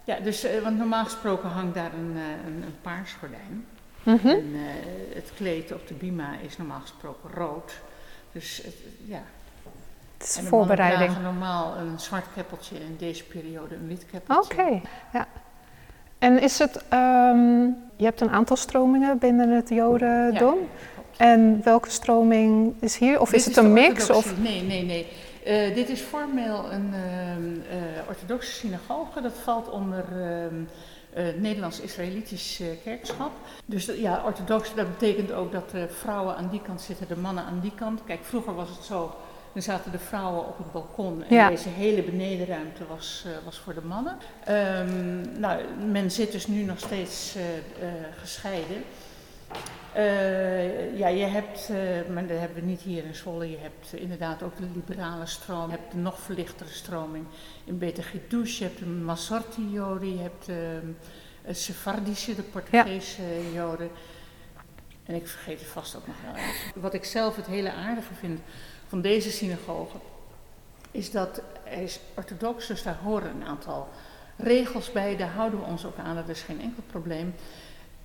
Ja, 0.04 0.20
dus, 0.20 0.46
want 0.62 0.78
normaal 0.78 1.04
gesproken 1.04 1.48
hangt 1.48 1.74
daar 1.74 1.92
een, 1.94 2.16
een, 2.46 2.62
een 2.62 2.76
paars 2.82 3.12
gordijn. 3.12 3.66
Mm 4.02 4.18
-hmm. 4.22 4.30
En 4.30 4.54
het 5.14 5.32
kleed 5.36 5.72
op 5.72 5.88
de 5.88 5.94
bima 5.94 6.30
is 6.46 6.56
normaal 6.56 6.80
gesproken 6.80 7.30
rood. 7.34 7.80
Dus 8.32 8.60
het, 8.64 8.74
ja. 9.04 9.22
Het 10.18 10.26
is 10.28 10.36
en 10.36 10.42
de 10.42 10.48
voorbereiding. 10.48 11.22
normaal 11.22 11.76
een 11.76 12.00
zwart 12.00 12.26
keppeltje 12.34 12.76
en 12.76 12.82
in 12.82 12.96
deze 12.98 13.24
periode 13.24 13.74
een 13.74 13.88
wit 13.88 14.06
keppeltje. 14.10 14.52
Oké, 14.52 14.62
okay. 14.62 14.82
ja. 15.12 15.26
En 16.18 16.40
is 16.40 16.58
het, 16.58 16.76
um, 16.76 17.76
je 17.96 18.04
hebt 18.04 18.20
een 18.20 18.30
aantal 18.30 18.56
stromingen 18.56 19.18
binnen 19.18 19.48
het 19.48 19.68
Jodendom. 19.68 20.58
Ja. 20.58 20.91
En 21.16 21.60
welke 21.64 21.90
stroming 21.90 22.74
is 22.80 22.96
hier? 22.96 23.20
Of 23.20 23.30
dit 23.30 23.40
is 23.40 23.46
het 23.46 23.56
een 23.56 23.72
mix? 23.72 24.10
Of? 24.10 24.38
Nee, 24.38 24.62
nee, 24.62 24.84
nee. 24.84 25.06
Uh, 25.46 25.74
dit 25.74 25.88
is 25.88 26.00
formeel 26.00 26.72
een 26.72 26.94
uh, 26.94 27.76
uh, 27.76 28.08
orthodoxe 28.08 28.52
synagoge. 28.52 29.20
Dat 29.20 29.32
valt 29.44 29.70
onder 29.70 30.04
het 31.12 31.40
Nederlands-Israëlitisch 31.40 32.60
kerkschap. 32.84 33.30
Dus 33.64 33.84
ja, 33.84 34.22
orthodox, 34.26 34.74
dat 34.74 34.98
betekent 34.98 35.32
ook 35.32 35.52
dat 35.52 35.70
de 35.70 35.88
vrouwen 35.88 36.36
aan 36.36 36.48
die 36.50 36.62
kant 36.62 36.80
zitten, 36.80 37.08
de 37.08 37.16
mannen 37.16 37.44
aan 37.44 37.60
die 37.62 37.72
kant. 37.74 38.00
Kijk, 38.06 38.20
vroeger 38.22 38.54
was 38.54 38.68
het 38.68 38.84
zo, 38.84 39.14
dan 39.52 39.62
zaten 39.62 39.92
de 39.92 39.98
vrouwen 39.98 40.46
op 40.46 40.58
het 40.58 40.72
balkon 40.72 41.24
en 41.28 41.34
ja. 41.34 41.48
deze 41.48 41.68
hele 41.68 42.02
benedenruimte 42.02 42.82
was, 42.88 43.24
was 43.44 43.58
voor 43.58 43.74
de 43.74 43.82
mannen. 43.82 44.18
Um, 44.48 45.40
nou, 45.40 45.60
men 45.90 46.10
zit 46.10 46.32
dus 46.32 46.46
nu 46.46 46.62
nog 46.62 46.78
steeds 46.78 47.36
gescheiden. 48.20 48.82
Uh, 49.96 50.98
ja, 50.98 51.08
je 51.08 51.24
hebt, 51.24 51.68
uh, 51.70 52.14
maar 52.14 52.26
dat 52.26 52.38
hebben 52.38 52.60
we 52.60 52.66
niet 52.66 52.80
hier 52.80 53.04
in 53.04 53.14
Zwolle, 53.14 53.50
je 53.50 53.58
hebt 53.58 53.94
uh, 53.94 54.00
inderdaad 54.00 54.42
ook 54.42 54.56
de 54.56 54.66
liberale 54.74 55.26
stroom, 55.26 55.70
je 55.70 55.76
hebt 55.76 55.92
de 55.92 55.98
nog 55.98 56.18
verlichtere 56.18 56.70
stroming 56.70 57.26
in 57.64 57.78
Beta 57.78 58.02
Gidouche, 58.02 58.58
je 58.58 58.64
hebt 58.64 58.78
de 58.78 58.86
Masorti-joden, 58.86 60.16
je 60.16 60.22
hebt 60.22 60.46
de 60.46 60.80
Sephardische, 61.50 62.34
de 62.34 62.42
Portugese 62.42 63.22
joden. 63.52 63.90
En 65.04 65.14
ik 65.14 65.28
vergeet 65.28 65.60
het 65.60 65.68
vast 65.68 65.96
ook 65.96 66.06
nog 66.06 66.16
wel 66.24 66.34
eens. 66.34 66.72
Wat 66.74 66.94
ik 66.94 67.04
zelf 67.04 67.36
het 67.36 67.46
hele 67.46 67.72
aardige 67.72 68.14
vind 68.14 68.40
van 68.86 69.00
deze 69.00 69.30
synagoge, 69.30 69.96
is 70.90 71.10
dat 71.10 71.42
hij 71.64 71.84
is 71.84 72.00
orthodox, 72.14 72.66
dus 72.66 72.82
daar 72.82 72.98
horen 73.02 73.30
een 73.30 73.44
aantal 73.44 73.88
regels 74.36 74.92
bij. 74.92 75.16
Daar 75.16 75.30
houden 75.30 75.60
we 75.60 75.66
ons 75.66 75.86
ook 75.86 75.98
aan, 75.98 76.14
dat 76.14 76.28
is 76.28 76.40
geen 76.40 76.60
enkel 76.60 76.82
probleem. 76.86 77.34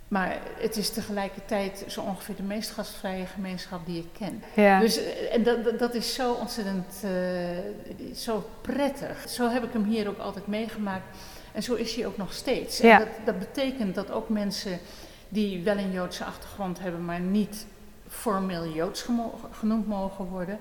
Maar 0.08 0.38
het 0.60 0.78
is 0.78 0.90
tegelijkertijd 0.90 1.84
zo 1.88 2.02
ongeveer 2.02 2.36
de 2.36 2.44
meest 2.44 2.72
gastvrije 2.72 3.26
gemeenschap 3.26 3.86
die 3.86 3.98
ik 3.98 4.08
ken. 4.18 4.44
Ja. 4.56 4.80
Dus, 4.80 4.98
eh, 4.98 5.34
en 5.34 5.44
dat, 5.44 5.80
dat 5.80 5.94
is 5.94 6.14
zo 6.14 6.34
ontzettend 6.34 7.04
uh, 7.06 7.12
zo 8.16 8.50
prettig. 8.62 9.30
Zo 9.30 9.50
heb 9.50 9.64
ik 9.64 9.74
hem 9.74 9.84
hier 9.84 10.08
ook 10.08 10.18
altijd 10.18 10.48
meegemaakt. 10.48 11.18
En 11.52 11.64
zo 11.64 11.74
is 11.74 11.96
hij 11.96 12.06
ook 12.06 12.18
nog 12.18 12.34
steeds. 12.34 12.78
Ja. 12.78 13.00
En 13.00 13.06
dat, 13.06 13.26
dat 13.26 13.40
betekent 13.40 13.96
dat 13.96 14.12
ook 14.12 14.30
mensen 14.30 14.80
die 15.30 15.64
wel 15.64 15.78
een 15.78 15.92
Joodse 15.92 16.24
achtergrond 16.24 16.80
hebben, 16.80 17.06
maar 17.06 17.20
niet 17.20 17.66
formeel 18.10 18.68
Joods 18.68 19.06
genoemd 19.52 19.88
mogen 19.88 20.26
worden, 20.26 20.60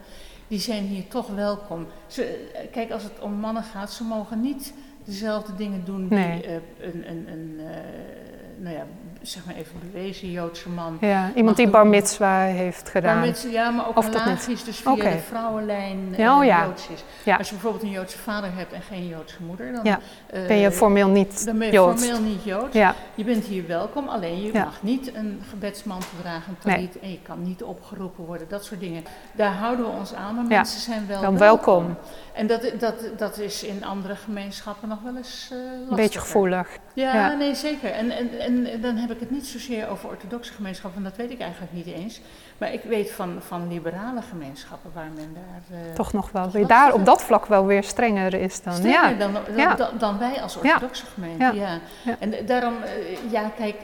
die 0.49 0.61
zijn 0.61 0.85
hier 0.85 1.09
toch 1.09 1.29
welkom. 1.29 1.87
Ze, 2.07 2.25
eh, 2.25 2.71
kijk, 2.73 2.91
als 2.91 3.03
het 3.03 3.21
om 3.21 3.33
mannen 3.33 3.63
gaat, 3.63 3.93
ze 3.93 4.05
mogen 4.05 4.41
niet 4.41 4.73
dezelfde 5.05 5.55
dingen 5.55 5.85
doen 5.85 6.09
die 6.09 6.19
uh, 6.19 6.55
een, 6.81 7.11
een, 7.11 7.29
een 7.29 7.55
uh, 7.59 7.67
nou 8.59 8.77
ja, 8.77 8.87
zeg 9.29 9.45
maar 9.45 9.55
even 9.55 9.81
bewezen 9.93 10.31
Joodse 10.31 10.69
man. 10.69 10.99
Ja, 11.01 11.31
iemand 11.35 11.57
die 11.57 11.69
bar 11.69 11.87
mitzwa 11.87 12.39
heeft 12.41 12.89
gedaan. 12.89 13.19
Bar 13.19 13.27
mitzwa, 13.27 13.51
ja, 13.51 13.71
maar 13.71 13.89
ook 13.89 13.97
of 13.97 14.09
is 14.49 14.65
dus 14.65 14.77
via 14.77 14.95
de 14.95 15.19
vrouwenlijn 15.19 16.15
ja, 16.17 16.39
oh, 16.39 16.45
ja. 16.45 16.65
Joods 16.65 16.89
is. 16.89 17.05
Ja. 17.25 17.37
Als 17.37 17.49
je 17.49 17.55
bijvoorbeeld 17.55 17.83
een 17.83 17.91
Joodse 17.91 18.19
vader 18.19 18.51
hebt 18.55 18.73
en 18.73 18.83
geen 18.83 19.07
Joodse 19.07 19.37
moeder, 19.47 19.73
dan 19.73 19.85
ja. 19.85 20.01
uh, 20.35 20.47
ben 20.47 20.57
je 20.57 20.73
formeel 20.73 21.09
niet 21.09 21.45
dan 21.45 21.59
ben 21.59 21.67
je 21.67 21.73
Joods. 21.73 22.05
formeel 22.05 22.23
niet 22.29 22.45
Joods. 22.45 22.75
Ja. 22.75 22.95
Je 23.15 23.25
bent 23.25 23.45
hier 23.45 23.67
welkom, 23.67 24.09
alleen 24.09 24.43
je 24.43 24.53
mag 24.53 24.83
niet 24.83 25.15
een 25.15 25.43
gebedsmantel 25.49 26.09
dragen, 26.21 26.51
een 26.51 26.59
talit, 26.59 26.95
nee. 26.95 27.03
en 27.03 27.11
je 27.11 27.21
kan 27.23 27.43
niet 27.43 27.63
opgeroepen 27.63 28.25
worden, 28.25 28.49
dat 28.49 28.65
soort 28.65 28.81
dingen. 28.81 29.05
Daar 29.33 29.53
houden 29.53 29.85
we 29.85 29.91
ons 29.91 30.15
aan, 30.15 30.35
maar 30.35 30.45
mensen 30.45 30.81
zijn 30.81 31.07
wel 31.07 31.21
welkom. 31.21 31.39
welkom. 31.39 31.97
En 32.33 32.47
dat, 32.47 32.73
dat, 32.79 32.95
dat 33.17 33.39
is 33.39 33.65
in 33.65 33.85
andere 33.85 34.17
gemeenschappen 34.17 34.89
nog 34.89 35.03
wel 35.03 35.17
eens 35.17 35.51
uh, 35.53 35.59
lastiger. 35.59 35.91
Een 35.91 35.97
beetje 35.97 36.21
gevoelig. 36.21 36.69
Ja, 36.95 37.35
nee, 37.35 37.55
zeker. 37.55 37.91
En, 37.91 38.11
en, 38.11 38.39
en 38.39 38.81
dan 38.81 38.97
heb 38.97 39.11
ik 39.11 39.16
het 39.21 39.31
niet 39.31 39.47
zozeer 39.47 39.89
over 39.89 40.09
orthodoxe 40.09 40.53
gemeenschappen, 40.53 41.03
dat 41.03 41.17
weet 41.17 41.31
ik 41.31 41.41
eigenlijk 41.41 41.73
niet 41.73 41.87
eens. 41.87 42.21
Maar 42.59 42.73
ik 42.73 42.83
weet 42.83 43.11
van, 43.11 43.43
van 43.47 43.69
liberale 43.69 44.23
gemeenschappen 44.23 44.91
waar 44.95 45.11
men 45.15 45.35
daar... 45.35 45.79
Uh, 45.79 45.95
toch 45.95 46.13
nog 46.13 46.31
wel 46.33 46.51
weer 46.51 46.67
daar 46.67 46.93
op 46.93 47.05
dat 47.05 47.23
vlak 47.23 47.47
wel 47.47 47.67
weer 47.67 47.83
strenger 47.83 48.35
is 48.35 48.63
dan... 48.63 48.75
Strenger 48.75 49.11
ja. 49.11 49.15
dan, 49.15 49.33
dan, 49.33 49.77
dan, 49.77 49.99
dan, 49.99 50.19
wij 50.19 50.43
als 50.43 50.57
orthodoxe 50.57 51.07
gemeente, 51.07 51.55
ja. 51.55 51.79
En 52.19 52.47
daarom, 52.47 52.75
uh, 52.75 53.33
ja 53.33 53.51
kijk, 53.57 53.77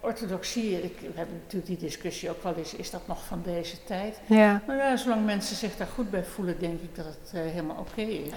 orthodoxie, 0.00 0.82
ik, 0.82 0.98
we 1.00 1.12
hebben 1.14 1.34
natuurlijk 1.42 1.66
die 1.66 1.88
discussie 1.88 2.30
ook 2.30 2.42
wel 2.42 2.54
eens, 2.54 2.74
is 2.74 2.90
dat 2.90 3.06
nog 3.06 3.24
van 3.24 3.40
deze 3.44 3.84
tijd? 3.84 4.20
Ja. 4.26 4.60
Maar 4.66 4.76
ja, 4.76 4.96
zolang 4.96 5.24
mensen 5.24 5.56
zich 5.56 5.76
daar 5.76 5.88
goed 5.94 6.10
bij 6.10 6.24
voelen, 6.24 6.58
denk 6.58 6.80
ik 6.80 6.96
dat 6.96 7.06
het 7.06 7.32
uh, 7.34 7.40
helemaal 7.40 7.76
oké 7.78 8.00
is. 8.00 8.32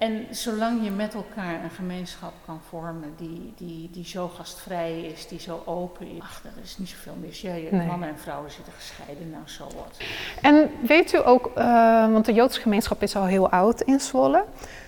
En 0.00 0.26
zolang 0.30 0.84
je 0.84 0.90
met 0.90 1.14
elkaar 1.14 1.64
een 1.64 1.70
gemeenschap 1.70 2.32
kan 2.46 2.60
vormen 2.68 3.14
die, 3.16 3.52
die, 3.56 3.90
die 3.92 4.06
zo 4.06 4.28
gastvrij 4.28 5.00
is, 5.00 5.28
die 5.28 5.40
zo 5.40 5.62
open 5.64 6.06
is, 6.06 6.20
ach, 6.20 6.42
er 6.44 6.62
is 6.62 6.78
niet 6.78 6.88
zoveel 6.88 7.14
mis. 7.20 7.40
Ja, 7.40 7.52
nee. 7.52 7.86
mannen 7.86 8.08
en 8.08 8.18
vrouwen 8.18 8.50
zitten 8.50 8.72
gescheiden, 8.72 9.30
nou 9.30 9.42
zo 9.44 9.64
wat. 9.64 9.96
En 10.42 10.70
weet 10.86 11.12
u 11.12 11.26
ook, 11.26 11.50
uh, 11.58 12.12
want 12.12 12.24
de 12.24 12.32
Joodse 12.32 12.60
gemeenschap 12.60 13.02
is 13.02 13.16
al 13.16 13.24
heel 13.24 13.50
oud 13.50 13.80
in 13.80 14.00
Zwolle. 14.00 14.44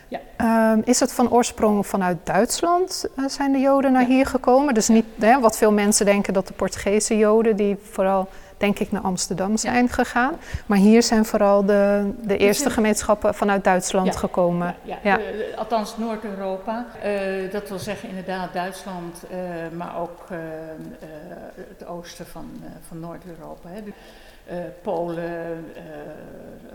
Ja. 0.08 0.20
Uh, 0.76 0.82
is 0.84 1.00
het 1.00 1.12
van 1.12 1.30
oorsprong 1.30 1.86
vanuit 1.86 2.26
Duitsland 2.26 3.08
uh, 3.16 3.28
zijn 3.28 3.52
de 3.52 3.58
Joden 3.58 3.92
naar 3.92 4.06
hier 4.06 4.26
gekomen? 4.26 4.74
Dus 4.74 4.88
niet 4.88 5.06
hè, 5.18 5.40
wat 5.40 5.56
veel 5.56 5.72
mensen 5.72 6.06
denken 6.06 6.32
dat 6.32 6.46
de 6.46 6.54
Portugese 6.54 7.16
Joden, 7.16 7.56
die 7.56 7.76
vooral 7.90 8.28
denk 8.62 8.78
ik 8.78 8.92
naar 8.92 9.02
Amsterdam 9.02 9.56
zijn 9.56 9.88
gegaan. 9.88 10.34
Maar 10.66 10.78
hier 10.78 11.02
zijn 11.02 11.24
vooral 11.24 11.64
de, 11.64 12.10
de 12.20 12.36
eerste 12.36 12.70
gemeenschappen 12.70 13.34
vanuit 13.34 13.64
Duitsland 13.64 14.16
gekomen. 14.16 14.74
Ja, 14.82 15.18
uh, 15.18 15.56
althans 15.56 15.96
Noord-Europa. 15.98 16.86
Uh, 17.04 17.52
dat 17.52 17.68
wil 17.68 17.78
zeggen 17.78 18.08
inderdaad 18.08 18.52
Duitsland, 18.52 19.24
uh, 19.30 19.38
maar 19.76 20.00
ook 20.00 20.28
het 21.68 21.86
oosten 21.86 22.26
van, 22.26 22.62
van 22.88 23.00
Noord-Europa. 23.00 23.68
Polen, 24.82 25.64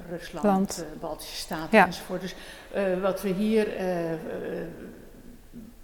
Rusland, 0.10 0.86
Baltische 1.00 1.36
Staten 1.36 1.79
enzovoort. 1.79 2.22
Dus 2.22 2.36
wat 3.01 3.22
we 3.22 3.29
hier 3.29 3.67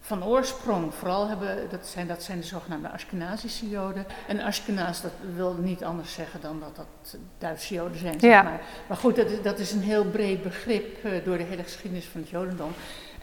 van 0.06 0.24
oorsprong 0.24 0.94
vooral 0.94 1.28
hebben, 1.28 1.70
dat 1.70 1.88
zijn, 1.88 2.08
dat 2.08 2.24
zijn 2.24 2.40
de 2.40 2.46
zogenaamde 2.46 2.90
Ashkenazische 2.90 3.70
Joden. 3.70 4.06
En 4.28 4.42
Ashkenaz, 4.42 5.02
dat 5.02 5.12
wil 5.36 5.54
niet 5.54 5.84
anders 5.84 6.14
zeggen 6.14 6.42
dan 6.42 6.60
dat 6.60 6.76
dat 6.76 7.18
Duitse 7.38 7.74
Joden 7.74 7.98
zijn, 7.98 8.20
zeg 8.20 8.44
maar. 8.44 8.62
Maar 8.88 8.98
goed, 8.98 9.16
dat, 9.16 9.44
dat 9.44 9.60
is 9.60 9.72
een 9.72 9.82
heel 9.82 10.06
breed 10.06 10.44
begrip 10.44 11.06
uh, 11.06 11.12
door 11.26 11.38
de 11.38 11.44
hele 11.44 11.64
geschiedenis 11.64 12.06
van 12.06 12.22
het 12.22 12.30
Jodendom. 12.30 12.72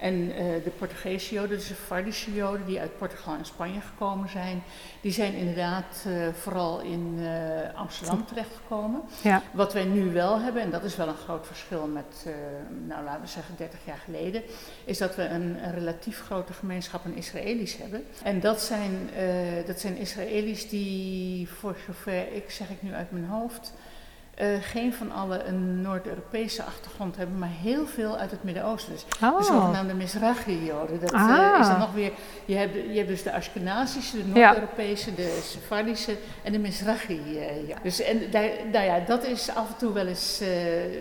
En 0.00 0.14
uh, 0.14 0.34
de 0.64 0.72
Portugese 0.78 1.34
Joden, 1.34 1.56
de 1.56 1.64
Sephardische 1.64 2.34
Joden, 2.34 2.66
die 2.66 2.80
uit 2.80 2.98
Portugal 2.98 3.34
en 3.34 3.44
Spanje 3.44 3.80
gekomen 3.80 4.28
zijn, 4.28 4.62
die 5.00 5.12
zijn 5.12 5.34
inderdaad 5.34 6.04
uh, 6.06 6.28
vooral 6.32 6.80
in 6.80 7.16
uh, 7.18 7.74
Amsterdam 7.74 8.26
terechtgekomen. 8.26 9.02
Ja. 9.22 9.42
Wat 9.52 9.72
wij 9.72 9.84
nu 9.84 10.12
wel 10.12 10.40
hebben, 10.40 10.62
en 10.62 10.70
dat 10.70 10.84
is 10.84 10.96
wel 10.96 11.08
een 11.08 11.14
groot 11.14 11.46
verschil 11.46 11.86
met, 11.86 12.26
nou 12.86 13.04
laten 13.04 13.20
we 13.20 13.26
zeggen 13.26 13.54
30 13.56 13.78
jaar 13.84 14.02
geleden, 14.04 14.42
is 14.84 14.98
dat 14.98 15.16
we 15.16 15.22
een, 15.22 15.64
een 15.64 15.74
relatief 15.74 16.20
grote 16.20 16.52
gemeenschap 16.52 17.04
aan 17.04 17.14
Israëli's 17.14 17.76
hebben. 17.76 18.04
En 18.22 18.40
dat 18.40 18.60
zijn, 18.60 19.10
dat 19.66 19.80
zijn 19.80 19.96
Israëli's 19.96 20.68
die, 20.68 21.48
voor 21.48 21.76
zover 21.86 22.32
ik 22.32 22.50
zeg 22.50 22.70
ik 22.70 22.82
nu 22.82 22.94
uit 22.94 23.10
mijn 23.10 23.26
hoofd, 23.26 23.72
uh, 24.40 24.46
geen 24.60 24.94
van 24.94 25.12
allen 25.12 25.48
een 25.48 25.80
Noord-Europese 25.80 26.62
achtergrond 26.62 27.16
hebben, 27.16 27.38
maar 27.38 27.48
heel 27.48 27.86
veel 27.86 28.16
uit 28.16 28.30
het 28.30 28.42
Midden-Oosten. 28.42 28.92
Dus 28.92 29.04
oh. 29.22 29.38
De 29.38 29.44
zogenaamde 29.44 29.94
Mizrahi-Joden. 29.94 31.00
Dat 31.00 31.12
ah. 31.12 31.28
uh, 31.28 31.56
is 31.60 31.66
dan 31.66 31.78
nog 31.78 31.92
weer, 31.92 32.12
je 32.44 32.54
hebt, 32.54 32.74
je 32.74 32.96
hebt 32.96 33.08
dus 33.08 33.22
de 33.22 33.32
Ashkenazische, 33.32 34.16
de 34.16 34.24
Noord-Europese, 34.24 35.14
de 35.14 35.40
Sephardische 35.42 36.16
en 36.42 36.52
de 36.52 36.58
Mizrahi-Joden. 36.58 37.66
Ja. 37.66 37.76
Dus 37.82 38.00
en 38.00 38.30
daar, 38.30 38.48
nou 38.72 38.84
ja, 38.84 39.00
dat 39.00 39.24
is 39.24 39.50
af 39.54 39.68
en 39.68 39.76
toe 39.76 39.92
wel 39.92 40.06
eens, 40.06 40.42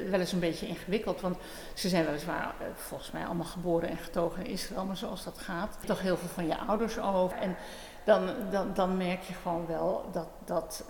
wel 0.10 0.20
eens 0.20 0.32
een 0.32 0.40
beetje 0.40 0.68
ingewikkeld, 0.68 1.22
want 1.22 1.38
ze 1.74 1.90
zijn 1.90 2.06
weliswaar 2.06 2.54
volgens 2.76 3.12
mij 3.12 3.26
allemaal 3.26 3.46
geboren 3.46 3.90
en 3.90 3.98
getogen 3.98 4.46
in 4.46 4.52
Israël, 4.52 4.86
maar 4.86 4.98
zoals 4.98 5.24
dat 5.24 5.38
gaat, 5.38 5.78
toch 5.86 6.02
heel 6.02 6.18
veel 6.18 6.30
van 6.34 6.48
je 6.48 6.58
ouders 6.58 7.00
over. 7.00 7.38
En 7.38 7.56
dan, 8.04 8.30
dan, 8.52 8.68
dan 8.74 8.98
merk 8.98 9.22
je 9.22 9.34
gewoon 9.42 9.66
wel 9.68 10.10
dat, 10.12 10.28
dat 10.46 10.84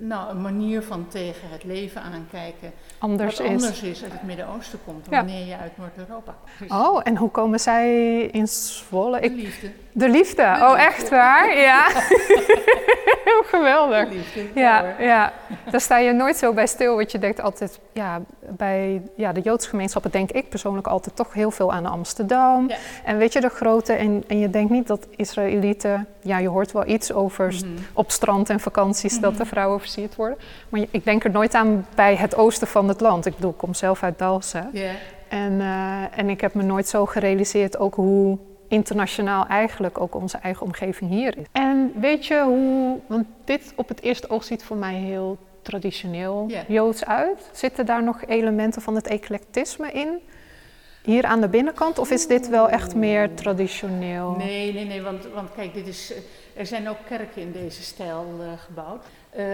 nou, 0.00 0.30
een 0.30 0.40
manier 0.40 0.82
van 0.82 1.08
tegen 1.08 1.48
het 1.50 1.64
leven 1.64 2.02
aankijken 2.02 2.72
anders 2.98 3.38
wat 3.38 3.46
anders 3.46 3.82
is 3.82 4.02
uit 4.02 4.12
het 4.12 4.22
Midden-Oosten 4.22 4.78
komt 4.84 5.04
dan 5.04 5.14
wanneer 5.14 5.46
je 5.46 5.56
uit 5.56 5.72
Noord-Europa 5.76 6.34
komt. 6.58 6.70
Oh, 6.70 7.00
en 7.04 7.16
hoe 7.16 7.30
komen 7.30 7.60
zij 7.60 8.20
in 8.22 8.48
Zwolle? 8.48 9.20
De 9.20 9.30
liefde. 9.30 9.70
De 9.92 10.08
liefde, 10.08 10.42
oh 10.42 10.80
echt 10.80 11.08
waar? 11.08 11.56
Ja. 11.58 11.88
Heel 13.24 13.42
geweldig. 13.46 14.08
De 14.08 14.14
liefde, 14.14 14.60
ja, 14.60 14.94
ja, 14.98 15.32
daar 15.70 15.80
sta 15.80 15.98
je 15.98 16.12
nooit 16.12 16.36
zo 16.36 16.52
bij 16.52 16.66
stil, 16.66 16.96
want 16.96 17.12
je 17.12 17.18
denkt 17.18 17.40
altijd, 17.40 17.78
ja, 17.92 18.20
bij 18.48 19.02
ja, 19.16 19.32
de 19.32 19.40
Joodse 19.40 19.68
gemeenschappen 19.68 20.10
denk 20.10 20.30
ik 20.30 20.48
persoonlijk 20.48 20.86
altijd 20.86 21.16
toch 21.16 21.32
heel 21.32 21.50
veel 21.50 21.72
aan 21.72 21.86
Amsterdam. 21.86 22.70
En 23.04 23.18
weet 23.18 23.32
je, 23.32 23.40
de 23.40 23.48
grote, 23.48 23.92
en, 23.92 24.24
en 24.26 24.38
je 24.38 24.50
denkt 24.50 24.70
niet 24.70 24.86
dat 24.86 25.06
Israëlieten, 25.16 26.06
ja, 26.20 26.38
je 26.38 26.48
hoort 26.48 26.72
wel 26.72 26.86
iets 26.86 27.12
over 27.12 27.52
mm 27.64 27.78
op 27.92 28.10
strand 28.10 28.50
en 28.50 28.60
vakanties 28.60 29.20
dat 29.20 29.32
de 29.32 29.42
mhm. 29.42 29.48
vrouwen 29.48 29.80
versierd 29.90 30.16
worden. 30.16 30.38
Maar 30.68 30.80
ik 30.90 31.04
denk 31.04 31.24
er 31.24 31.30
nooit 31.30 31.54
aan 31.54 31.86
bij 31.94 32.16
het 32.16 32.36
oosten 32.36 32.66
van 32.66 32.88
het 32.88 33.00
land. 33.00 33.26
Ik 33.26 33.34
bedoel, 33.34 33.50
ik 33.50 33.56
kom 33.56 33.74
zelf 33.74 34.02
uit 34.02 34.18
Dalsen. 34.18 34.70
Yeah. 34.72 34.94
En, 35.28 35.52
uh, 35.52 36.18
en 36.18 36.28
ik 36.28 36.40
heb 36.40 36.54
me 36.54 36.62
nooit 36.62 36.88
zo 36.88 37.06
gerealiseerd 37.06 37.78
ook 37.78 37.94
hoe 37.94 38.38
internationaal 38.68 39.46
eigenlijk 39.46 40.00
ook 40.00 40.14
onze 40.14 40.38
eigen 40.38 40.66
omgeving 40.66 41.10
hier 41.10 41.38
is. 41.38 41.44
En 41.52 41.92
weet 42.00 42.26
je 42.26 42.42
hoe, 42.42 42.98
want 43.06 43.26
dit 43.44 43.72
op 43.76 43.88
het 43.88 44.02
eerste 44.02 44.30
oog 44.30 44.44
ziet 44.44 44.62
voor 44.64 44.76
mij 44.76 44.94
heel 44.94 45.38
traditioneel 45.62 46.50
Joods 46.68 47.04
uit. 47.04 47.50
Zitten 47.52 47.86
daar 47.86 48.02
nog 48.02 48.26
elementen 48.26 48.82
van 48.82 48.94
het 48.94 49.06
eclectisme 49.06 49.92
in? 49.92 50.18
Hier 51.02 51.24
aan 51.24 51.40
de 51.40 51.48
binnenkant? 51.48 51.98
Of 51.98 52.10
is 52.10 52.26
dit 52.26 52.48
wel 52.48 52.68
echt 52.68 52.94
meer 52.94 53.34
traditioneel? 53.34 54.34
Nee, 54.38 54.72
nee, 54.72 54.84
nee, 54.84 55.02
want, 55.02 55.26
want 55.34 55.52
kijk, 55.54 55.74
dit 55.74 55.86
is, 55.86 56.12
er 56.54 56.66
zijn 56.66 56.88
ook 56.88 56.98
kerken 57.08 57.42
in 57.42 57.52
deze 57.52 57.82
stijl 57.82 58.26
uh, 58.40 58.46
gebouwd. 58.56 59.04
Uh, 59.38 59.44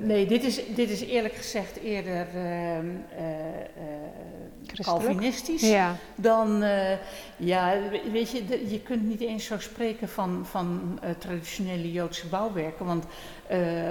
nee, 0.00 0.26
dit 0.26 0.44
is, 0.44 0.60
dit 0.74 0.90
is 0.90 1.00
eerlijk 1.00 1.34
gezegd 1.34 1.76
eerder 1.76 2.26
uh, 2.36 2.78
Calvinistisch. 4.82 5.60
Ja. 5.60 5.96
Dan, 6.14 6.64
ja, 7.36 7.74
weet 8.12 8.30
je, 8.30 8.70
je 8.70 8.80
kunt 8.80 9.02
niet 9.02 9.20
eens 9.20 9.44
zo 9.44 9.58
spreken 9.58 10.08
van, 10.08 10.46
van 10.46 11.00
traditionele 11.18 11.92
Joodse 11.92 12.26
bouwwerken. 12.26 12.86
Want 12.86 13.04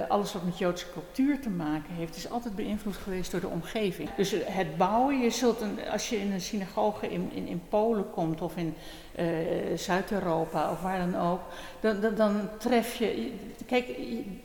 alles 0.07 0.33
wat 0.33 0.43
met 0.43 0.57
Joodse 0.57 0.85
cultuur 0.93 1.41
te 1.41 1.49
maken 1.49 1.93
heeft, 1.93 2.15
is 2.15 2.29
altijd 2.29 2.55
beïnvloed 2.55 2.95
geweest 2.95 3.31
door 3.31 3.39
de 3.39 3.47
omgeving. 3.47 4.09
Dus 4.15 4.35
het 4.45 4.77
bouwen, 4.77 5.19
je 5.19 5.29
zult 5.29 5.61
een, 5.61 5.79
als 5.91 6.09
je 6.09 6.19
in 6.19 6.31
een 6.31 6.41
synagoge 6.41 7.09
in, 7.09 7.31
in, 7.33 7.61
Polen 7.69 8.09
komt 8.09 8.41
of 8.41 8.55
in 8.55 8.75
Zuid-Europa 9.75 10.71
of 10.71 10.81
waar 10.81 11.11
dan 11.11 11.21
ook, 11.21 11.41
dan, 11.79 12.01
dan, 12.01 12.15
dan 12.15 12.49
tref 12.57 12.95
je. 12.95 13.33
Kijk, 13.65 13.87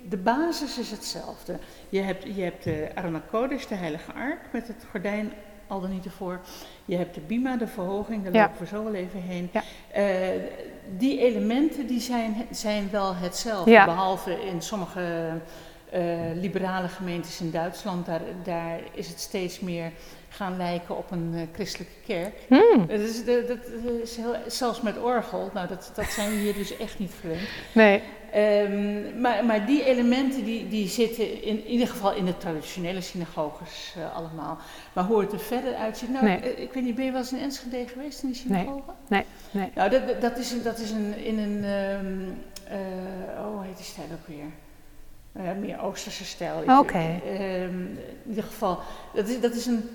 de 0.09 0.16
basis 0.16 0.78
is 0.78 0.90
hetzelfde. 0.90 1.59
Je 1.88 2.00
hebt, 2.00 2.23
je 2.35 2.42
hebt 2.42 2.64
de 2.64 3.21
Kodesh, 3.31 3.66
de 3.66 3.75
heilige 3.75 4.12
ark, 4.12 4.40
met 4.52 4.69
het 4.69 4.85
gordijn 4.90 5.33
al 5.73 5.81
dan 5.81 5.91
niet 5.91 6.05
ervoor. 6.05 6.41
Je 6.85 6.97
hebt 6.97 7.14
de 7.14 7.21
Bima, 7.21 7.57
de 7.57 7.67
verhoging, 7.67 8.25
daar 8.25 8.33
lopen 8.33 8.61
we 8.61 8.67
zo 8.67 8.85
wel 8.85 8.95
even 8.95 9.21
heen. 9.23 9.50
Uh, 9.52 10.02
die 10.99 11.19
elementen 11.21 11.87
die 11.87 12.00
zijn, 12.00 12.47
zijn 12.50 12.88
wel 12.91 13.14
hetzelfde, 13.14 13.85
behalve 13.85 14.45
in 14.45 14.62
sommige 14.62 15.31
uh, 15.95 16.00
liberale 16.35 16.88
gemeentes 16.88 17.41
in 17.41 17.50
Duitsland. 17.50 18.07
Daar, 18.07 18.21
daar 18.45 18.81
is 18.93 19.09
het 19.09 19.21
steeds 19.21 19.61
meer 19.61 19.93
gaan 20.33 20.57
lijken 20.57 20.97
op 20.97 21.11
een 21.11 21.31
uh, 21.35 21.41
christelijke 21.53 21.95
kerk. 22.07 22.35
Hmm. 22.49 22.87
Dat 22.87 23.01
is, 23.01 23.25
dat, 23.25 23.49
dat 23.49 23.59
is 24.03 24.17
heel, 24.17 24.35
zelfs 24.47 24.81
met 24.81 24.99
orgel, 24.99 25.51
nou 25.55 25.69
dat, 25.69 25.93
dat 25.95 26.07
zijn 26.07 26.31
we 26.31 26.37
hier 26.37 26.55
dus 26.55 26.77
echt 26.77 26.99
niet 26.99 27.12
gewend. 27.21 27.49
Nee. 27.75 28.03
Um, 28.37 29.21
maar, 29.21 29.45
maar 29.45 29.67
die 29.67 29.85
elementen 29.85 30.45
die, 30.45 30.69
die 30.69 30.89
zitten 30.89 31.43
in, 31.43 31.67
ieder 31.67 31.89
geval 31.89 32.15
in 32.15 32.25
de 32.25 32.37
traditionele 32.37 33.01
synagoges 33.01 33.95
uh, 33.99 34.17
allemaal. 34.17 34.59
Maar 34.93 35.05
hoe 35.05 35.21
het 35.21 35.33
er 35.33 35.41
verder 35.41 35.75
uitziet, 35.75 36.11
nou, 36.11 36.25
nee. 36.25 36.37
ik, 36.37 36.59
ik 36.59 36.73
weet 36.73 36.85
niet, 36.85 36.95
ben 36.95 37.05
je 37.05 37.11
wel 37.11 37.21
eens 37.21 37.33
in 37.33 37.41
Enschede 37.41 37.89
geweest 37.89 38.23
in 38.23 38.29
de 38.29 38.35
synagoge? 38.35 38.83
Nee, 39.09 39.25
nee. 39.51 39.62
nee. 39.62 39.71
Nou, 39.75 39.91
dat, 39.91 40.21
dat, 40.21 40.39
is, 40.39 40.51
een, 40.51 40.62
dat 40.62 40.79
is 40.79 40.91
een, 40.91 41.17
in 41.17 41.39
een, 41.39 41.65
um, 41.65 42.43
uh, 42.71 43.39
oh, 43.39 43.55
hoe 43.55 43.65
heet 43.65 43.77
die 43.77 43.87
stijl 43.87 44.07
ook 44.12 44.27
weer? 44.27 44.51
Uh, 45.37 45.61
meer 45.61 45.81
Oosterse 45.81 46.25
stijl. 46.25 46.59
Oké. 46.59 46.73
Okay. 46.73 47.23
Um, 47.62 47.99
in 48.25 48.29
ieder 48.29 48.45
geval, 48.45 48.79
dat 49.15 49.29
is, 49.29 49.41
dat 49.41 49.55
is 49.55 49.67
een 49.67 49.91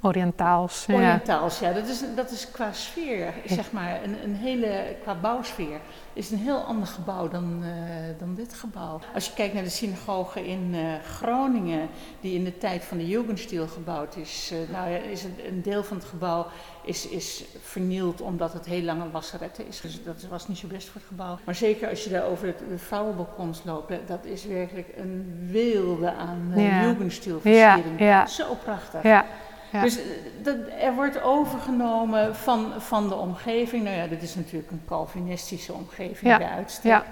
Oriëntaals. 0.00 0.86
Oriëntaals, 0.90 1.58
ja. 1.58 1.72
Dat, 1.72 1.88
is, 1.88 2.02
dat 2.14 2.30
is 2.30 2.50
qua 2.50 2.72
sfeer, 2.72 3.34
zeg 3.46 3.72
maar, 3.72 4.02
een, 4.04 4.16
een 4.24 4.34
hele, 4.34 4.96
qua 5.02 5.14
bouwsfeer, 5.14 5.80
is 6.12 6.30
een 6.30 6.38
heel 6.38 6.58
ander 6.58 6.86
gebouw 6.86 7.28
dan, 7.28 7.60
uh, 7.62 7.70
dan 8.18 8.34
dit 8.34 8.54
gebouw. 8.54 9.00
Als 9.14 9.26
je 9.26 9.32
kijkt 9.34 9.54
naar 9.54 9.62
de 9.62 9.68
synagoge 9.68 10.46
in 10.46 10.74
uh, 10.74 10.94
Groningen, 11.04 11.88
die 12.20 12.34
in 12.34 12.44
de 12.44 12.58
tijd 12.58 12.84
van 12.84 12.98
de 12.98 13.06
Jugendstil 13.06 13.66
gebouwd 13.66 14.16
is, 14.16 14.50
uh, 14.52 14.58
nou 14.72 14.90
ja, 14.90 14.96
is 14.96 15.24
een, 15.24 15.36
een, 15.46 15.62
deel 15.62 15.84
van 15.84 15.96
het 15.96 16.06
gebouw 16.06 16.46
is, 16.82 17.08
is 17.08 17.44
vernield 17.62 18.20
omdat 18.20 18.52
het 18.52 18.66
heel 18.66 18.82
lang 18.82 19.02
een 19.02 19.10
wasseretten 19.10 19.66
is. 19.66 19.80
Dus 19.80 20.04
dat 20.04 20.26
was 20.30 20.48
niet 20.48 20.58
zo 20.58 20.66
best 20.66 20.88
voor 20.88 21.00
het 21.00 21.08
gebouw. 21.08 21.38
Maar 21.44 21.54
zeker 21.54 21.88
als 21.88 22.04
je 22.04 22.10
daar 22.10 22.24
over 22.24 22.46
het, 22.46 22.58
de 22.68 22.78
vrouwenbalkons 22.78 23.60
loopt, 23.64 23.92
dat 24.06 24.24
is 24.24 24.44
werkelijk 24.44 24.88
een 24.96 25.46
wilde 25.50 26.12
aan 26.12 26.52
ja. 26.54 26.82
Jugendstilversiering. 26.82 27.98
Ja, 27.98 28.06
ja. 28.06 28.26
Zo 28.26 28.54
prachtig. 28.64 29.02
Ja. 29.02 29.26
Dus 29.70 29.98
eh, 29.98 30.04
dat, 30.42 30.56
er 30.80 30.94
wordt 30.94 31.22
overgenomen 31.22 32.36
van, 32.36 32.72
van 32.78 33.08
de 33.08 33.14
omgeving. 33.14 33.84
Nou 33.84 33.96
ja, 33.96 34.06
dit 34.06 34.22
is 34.22 34.34
natuurlijk 34.34 34.70
een 34.70 34.82
Calvinistische 34.86 35.72
omgeving 35.72 36.30
ja. 36.30 36.38
bij 36.38 36.48
uitstek. 36.48 36.90
Ja. 36.90 37.04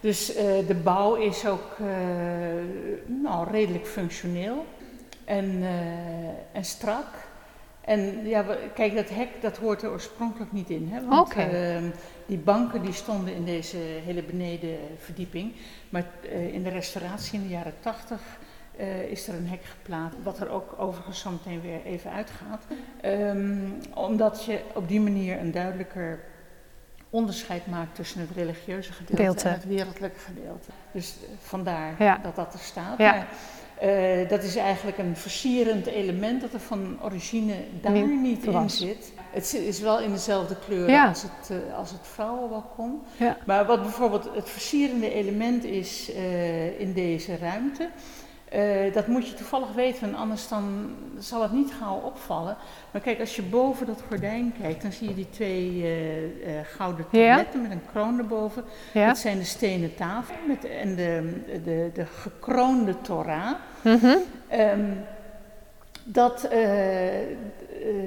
Dus 0.00 0.36
uh, 0.36 0.42
de 0.66 0.80
bouw 0.82 1.14
is 1.14 1.46
ook 1.46 1.76
uh, 1.80 1.86
nou, 3.06 3.50
redelijk 3.50 3.86
functioneel 3.86 4.66
en, 5.24 5.44
uh, 5.44 5.68
en 6.52 6.64
strak. 6.64 7.06
En 7.80 8.28
ja, 8.28 8.44
kijk, 8.74 8.94
dat 8.94 9.08
hek 9.08 9.28
dat 9.40 9.56
hoort 9.56 9.82
er 9.82 9.90
oorspronkelijk 9.90 10.52
niet 10.52 10.70
in. 10.70 10.88
Hè? 10.92 11.06
Want 11.06 11.30
okay. 11.30 11.92
die 12.26 12.38
banken 12.38 12.82
die 12.82 12.92
stonden 12.92 13.34
in 13.34 13.44
deze 13.44 13.76
hele 13.76 14.22
benedenverdieping. 14.22 15.52
Maar 15.88 16.04
in 16.52 16.62
de 16.62 16.70
restauratie 16.70 17.38
in 17.38 17.42
de 17.42 17.52
jaren 17.52 17.74
tachtig 17.80 18.20
uh, 18.82 19.02
is 19.02 19.28
er 19.28 19.34
een 19.34 19.48
hek 19.48 19.64
geplaatst, 19.64 20.18
wat 20.22 20.40
er 20.40 20.50
ook 20.50 20.74
overigens 20.78 21.20
zo 21.20 21.30
meteen 21.30 21.60
weer 21.60 21.84
even 21.84 22.10
uitgaat. 22.10 22.64
Um, 23.04 23.78
omdat 23.94 24.44
je 24.44 24.60
op 24.74 24.88
die 24.88 25.00
manier 25.00 25.40
een 25.40 25.52
duidelijker 25.52 26.20
onderscheid 27.10 27.66
maakt 27.66 27.94
tussen 27.94 28.20
het 28.20 28.30
religieuze 28.30 28.92
gedeelte 28.92 29.48
en 29.48 29.54
het 29.54 29.66
wereldlijke 29.66 30.18
gedeelte. 30.18 30.70
Dus 30.92 31.16
uh, 31.22 31.28
vandaar 31.40 31.94
ja. 31.98 32.20
dat 32.22 32.36
dat 32.36 32.52
er 32.52 32.58
staat. 32.58 32.98
Ja. 32.98 33.12
Maar, 33.12 33.26
uh, 33.82 34.28
dat 34.28 34.42
is 34.42 34.56
eigenlijk 34.56 34.98
een 34.98 35.16
versierend 35.16 35.86
element 35.86 36.40
dat 36.40 36.52
er 36.52 36.60
van 36.60 36.98
origine 37.02 37.54
daar 37.80 37.92
niet, 37.92 38.20
niet 38.20 38.44
in 38.44 38.70
zit. 38.70 39.12
Het 39.30 39.54
is 39.54 39.80
wel 39.80 40.00
in 40.00 40.10
dezelfde 40.10 40.56
kleur 40.66 40.90
ja. 40.90 41.08
als, 41.08 41.22
het, 41.22 41.50
uh, 41.50 41.78
als 41.78 41.90
het 41.90 42.00
vrouwenbalkon. 42.02 43.02
Ja. 43.16 43.36
Maar 43.46 43.66
wat 43.66 43.82
bijvoorbeeld 43.82 44.28
het 44.34 44.50
versierende 44.50 45.12
element 45.12 45.64
is 45.64 46.10
uh, 46.14 46.80
in 46.80 46.92
deze 46.92 47.36
ruimte, 47.36 47.88
uh, 48.54 48.92
dat 48.92 49.06
moet 49.06 49.28
je 49.28 49.34
toevallig 49.34 49.72
weten, 49.72 50.14
anders 50.14 50.48
dan 50.48 50.90
zal 51.18 51.42
het 51.42 51.52
niet 51.52 51.72
gauw 51.78 52.00
opvallen. 52.04 52.56
Maar 52.90 53.00
kijk, 53.00 53.20
als 53.20 53.36
je 53.36 53.42
boven 53.42 53.86
dat 53.86 54.02
gordijn 54.08 54.54
kijkt, 54.60 54.82
dan 54.82 54.92
zie 54.92 55.08
je 55.08 55.14
die 55.14 55.30
twee 55.30 55.70
uh, 55.70 56.22
uh, 56.22 56.60
gouden 56.64 57.04
tabletten 57.04 57.62
ja. 57.62 57.68
met 57.68 57.70
een 57.70 57.90
kroon 57.92 58.18
erboven. 58.18 58.64
Ja. 58.92 59.06
Dat 59.06 59.18
zijn 59.18 59.38
de 59.38 59.44
stenen 59.44 59.94
tafel 59.94 60.34
met, 60.46 60.64
en 60.64 60.94
de, 60.96 61.42
de, 61.64 61.90
de 61.94 62.06
gekroonde 62.06 63.00
Torah. 63.00 63.52
Mm 63.82 63.98
-hmm. 63.98 64.18
um, 64.52 65.04
dat, 66.04 66.48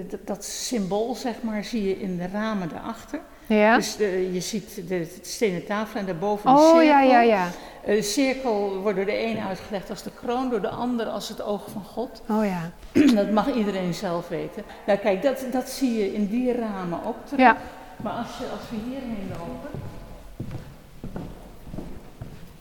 dat, 0.08 0.20
dat 0.26 0.44
symbool, 0.44 1.16
zeg 1.16 1.42
maar, 1.42 1.64
zie 1.64 1.88
je 1.88 2.00
in 2.00 2.18
de 2.18 2.28
ramen 2.28 2.70
daarachter. 2.70 3.20
Ja. 3.48 3.76
Dus 3.76 3.96
de, 3.96 4.34
je 4.34 4.40
ziet 4.40 4.88
de, 4.88 5.20
stenen 5.22 5.66
tafel 5.66 6.00
en 6.00 6.06
daarboven 6.06 6.50
een 6.50 6.56
oh, 6.56 6.62
cirkel. 6.62 6.84
Ja, 6.84 7.02
ja, 7.02 7.22
ja. 7.22 7.48
De 7.86 8.02
cirkel 8.02 8.80
wordt 8.82 8.98
door 8.98 9.06
de 9.06 9.24
een 9.24 9.40
uitgelegd 9.40 9.90
als 9.90 10.04
de 10.04 10.12
kroon, 10.20 10.50
door 10.50 10.62
de 10.62 10.70
ander 10.70 11.06
als 11.06 11.30
het 11.30 11.42
oog 11.42 11.70
van 11.72 11.84
God. 11.84 12.22
Oh 12.30 12.46
ja. 12.46 12.72
Dat 13.16 13.32
mag 13.32 13.54
iedereen 13.54 13.94
zelf 13.94 14.28
weten. 14.28 14.64
Nou 14.86 15.00
kijk, 15.00 15.22
dat, 15.22 15.46
dat 15.52 15.70
zie 15.70 15.98
je 15.98 16.14
in 16.14 16.28
die 16.28 16.54
ramen 16.54 17.00
ook 17.06 17.16
terug. 17.26 17.40
Ja. 17.40 17.58
Maar 17.98 18.14
als, 18.14 18.38
je, 18.38 18.44
als 18.44 18.70
we 18.70 18.76
hierheen 18.90 19.30
lopen 19.30 19.80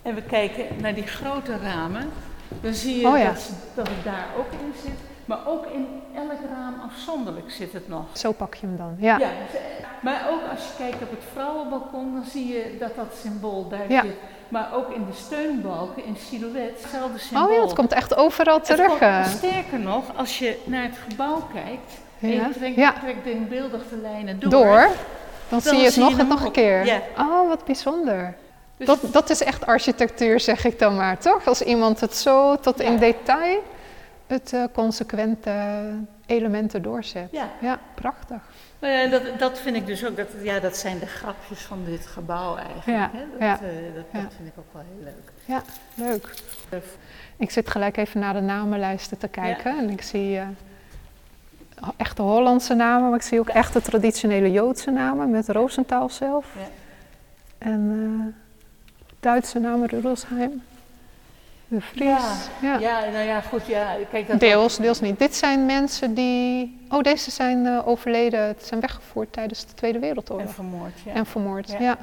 en 0.03 0.15
we 0.15 0.23
kijken 0.23 0.65
naar 0.81 0.95
die 0.95 1.07
grote 1.07 1.59
ramen, 1.59 2.11
dan 2.61 2.75
zie 2.75 3.01
je 3.01 3.07
oh, 3.07 3.19
ja. 3.19 3.25
dat, 3.25 3.51
dat 3.75 3.89
het 3.89 4.05
daar 4.05 4.27
ook 4.39 4.53
in 4.53 4.73
zit. 4.83 5.14
Maar 5.25 5.39
ook 5.47 5.67
in 5.67 5.87
elk 6.15 6.39
raam 6.51 6.75
afzonderlijk 6.91 7.51
zit 7.51 7.73
het 7.73 7.89
nog. 7.89 8.05
Zo 8.13 8.33
pak 8.33 8.55
je 8.55 8.67
hem 8.67 8.77
dan, 8.77 8.97
ja. 8.99 9.19
ja 9.19 9.31
maar 10.05 10.27
ook 10.31 10.41
als 10.51 10.61
je 10.61 10.73
kijkt 10.79 11.03
op 11.03 11.11
het 11.11 11.25
vrouwenbalkon, 11.33 12.15
dan 12.15 12.25
zie 12.25 12.47
je 12.47 12.77
dat 12.79 12.97
dat 12.97 13.17
symbool 13.23 13.69
daar 13.69 13.93
ja. 13.93 14.03
zit. 14.03 14.15
Maar 14.49 14.69
ook 14.75 14.91
in 14.91 15.07
de 15.11 15.17
steunbalken, 15.17 16.05
in 16.05 16.17
silhouet, 16.29 16.81
hetzelfde 16.81 17.19
symbool. 17.19 17.47
Oh 17.47 17.55
ja, 17.55 17.61
het 17.61 17.73
komt 17.73 17.93
echt 17.93 18.17
overal 18.17 18.61
terug. 18.61 18.87
Komt, 18.87 19.01
eh. 19.01 19.27
sterker 19.27 19.79
nog, 19.79 20.05
als 20.17 20.39
je 20.39 20.59
naar 20.65 20.83
het 20.83 20.97
gebouw 21.09 21.43
kijkt 21.53 21.93
ja. 22.19 22.29
en 22.29 22.35
je 22.35 22.55
trekt, 22.55 22.77
ja. 22.77 22.95
denkbeeldig 23.25 23.89
de 23.89 23.97
lijnen 23.97 24.41
door. 24.41 24.51
Door? 24.51 24.79
Dan, 24.79 24.89
dan 25.49 25.61
zie 25.61 25.79
je 25.79 25.85
het 25.85 25.97
nog, 25.97 26.17
het 26.17 26.29
nog 26.29 26.45
een 26.45 26.53
keer. 26.53 26.87
Ja. 26.87 27.01
Oh, 27.19 27.49
wat 27.49 27.65
bijzonder. 27.65 28.35
Dus 28.77 28.87
dat, 28.87 28.99
dat 29.13 29.31
is 29.31 29.43
echt 29.43 29.67
architectuur, 29.67 30.41
zeg 30.41 30.65
ik 30.65 30.79
dan 30.79 30.97
maar, 30.97 31.19
toch? 31.19 31.47
Als 31.47 31.63
iemand 31.63 32.01
het 32.01 32.17
zo 32.17 32.57
tot 32.61 32.81
in 32.81 32.97
detail 32.97 33.63
het 34.27 34.53
uh, 34.53 34.65
consequente 34.73 35.85
elementen 36.27 36.83
doorzet. 36.83 37.29
Ja, 37.31 37.49
ja 37.61 37.79
prachtig. 37.95 38.43
Nou 38.79 38.93
ja, 38.93 39.07
dat, 39.07 39.23
dat 39.39 39.59
vind 39.59 39.77
ik 39.77 39.87
dus 39.87 40.05
ook, 40.05 40.17
dat, 40.17 40.29
ja, 40.43 40.61
dat 40.61 40.77
zijn 40.77 40.99
de 40.99 41.07
grapjes 41.07 41.61
van 41.61 41.85
dit 41.85 42.07
gebouw 42.07 42.57
eigenlijk. 42.57 42.87
Ja, 42.87 43.11
hè? 43.13 43.25
Dat, 43.31 43.41
ja. 43.41 43.59
Uh, 43.63 43.95
dat, 43.95 44.23
dat 44.23 44.33
vind 44.37 44.49
ik 44.49 44.59
ook 44.59 44.73
wel 44.73 44.83
heel 44.95 45.05
leuk. 45.05 45.33
Ja, 45.45 45.63
leuk. 45.95 46.35
Ik 47.37 47.51
zit 47.51 47.71
gelijk 47.71 47.97
even 47.97 48.21
naar 48.21 48.35
de 48.35 48.41
namenlijsten 48.41 49.19
te 49.19 49.29
kijken 49.29 49.79
en 49.79 49.91
ik 49.91 50.03
zie 50.03 50.37
uh, 50.37 50.49
echte 51.97 52.23
Hollandse 52.23 52.75
namen, 52.75 53.09
maar 53.09 53.19
ik 53.19 53.25
zie 53.25 53.39
ook 53.39 53.49
echte 53.49 53.83
traditionele 53.83 54.51
Joodse 54.51 54.91
namen 54.91 55.31
met 55.31 55.49
Roosentaal 55.49 56.09
zelf. 56.09 56.47
En 57.59 58.37
Duitse 59.21 59.59
namen 59.59 59.89
Rudolfsheim. 59.89 60.63
De 61.75 61.81
Vries. 61.81 62.49
Ja, 62.61 62.79
ja. 62.79 63.11
nou 63.11 63.25
ja, 63.25 63.41
goed. 63.41 63.67
Ja, 63.67 63.97
kijk, 64.11 64.27
dat 64.27 64.41
deels, 64.41 64.77
deels 64.77 65.01
niet. 65.01 65.19
Dit 65.19 65.35
zijn 65.35 65.67
mensen 65.67 66.15
die. 66.15 66.79
Oh, 66.89 67.01
deze 67.01 67.31
zijn 67.31 67.65
uh, 67.65 67.89
overleden, 67.89 68.55
zijn 68.59 68.81
weggevoerd 68.81 69.33
tijdens 69.33 69.67
de 69.67 69.75
Tweede 69.75 69.99
Wereldoorlog. 69.99 70.47
En 70.47 70.53
vermoord, 70.53 71.01
ja. 71.05 71.13
En 71.13 71.27
vermoord, 71.27 71.71
ja. 71.71 71.79
ja. 71.81 71.99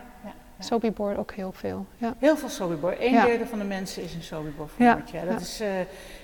Sobibor 0.59 1.17
ook 1.17 1.31
heel 1.31 1.51
veel. 1.51 1.85
Ja. 1.97 2.13
Heel 2.19 2.37
veel 2.37 2.49
Sobibor. 2.49 2.95
Een 2.99 3.11
derde 3.11 3.45
van 3.45 3.59
de 3.59 3.65
mensen 3.65 4.03
is 4.03 4.13
in 4.13 4.23
Sobibor 4.23 4.69
vermoord. 4.75 5.09
Ja. 5.09 5.25
Dat 5.25 5.41
Is, 5.41 5.61
uh, 5.61 5.67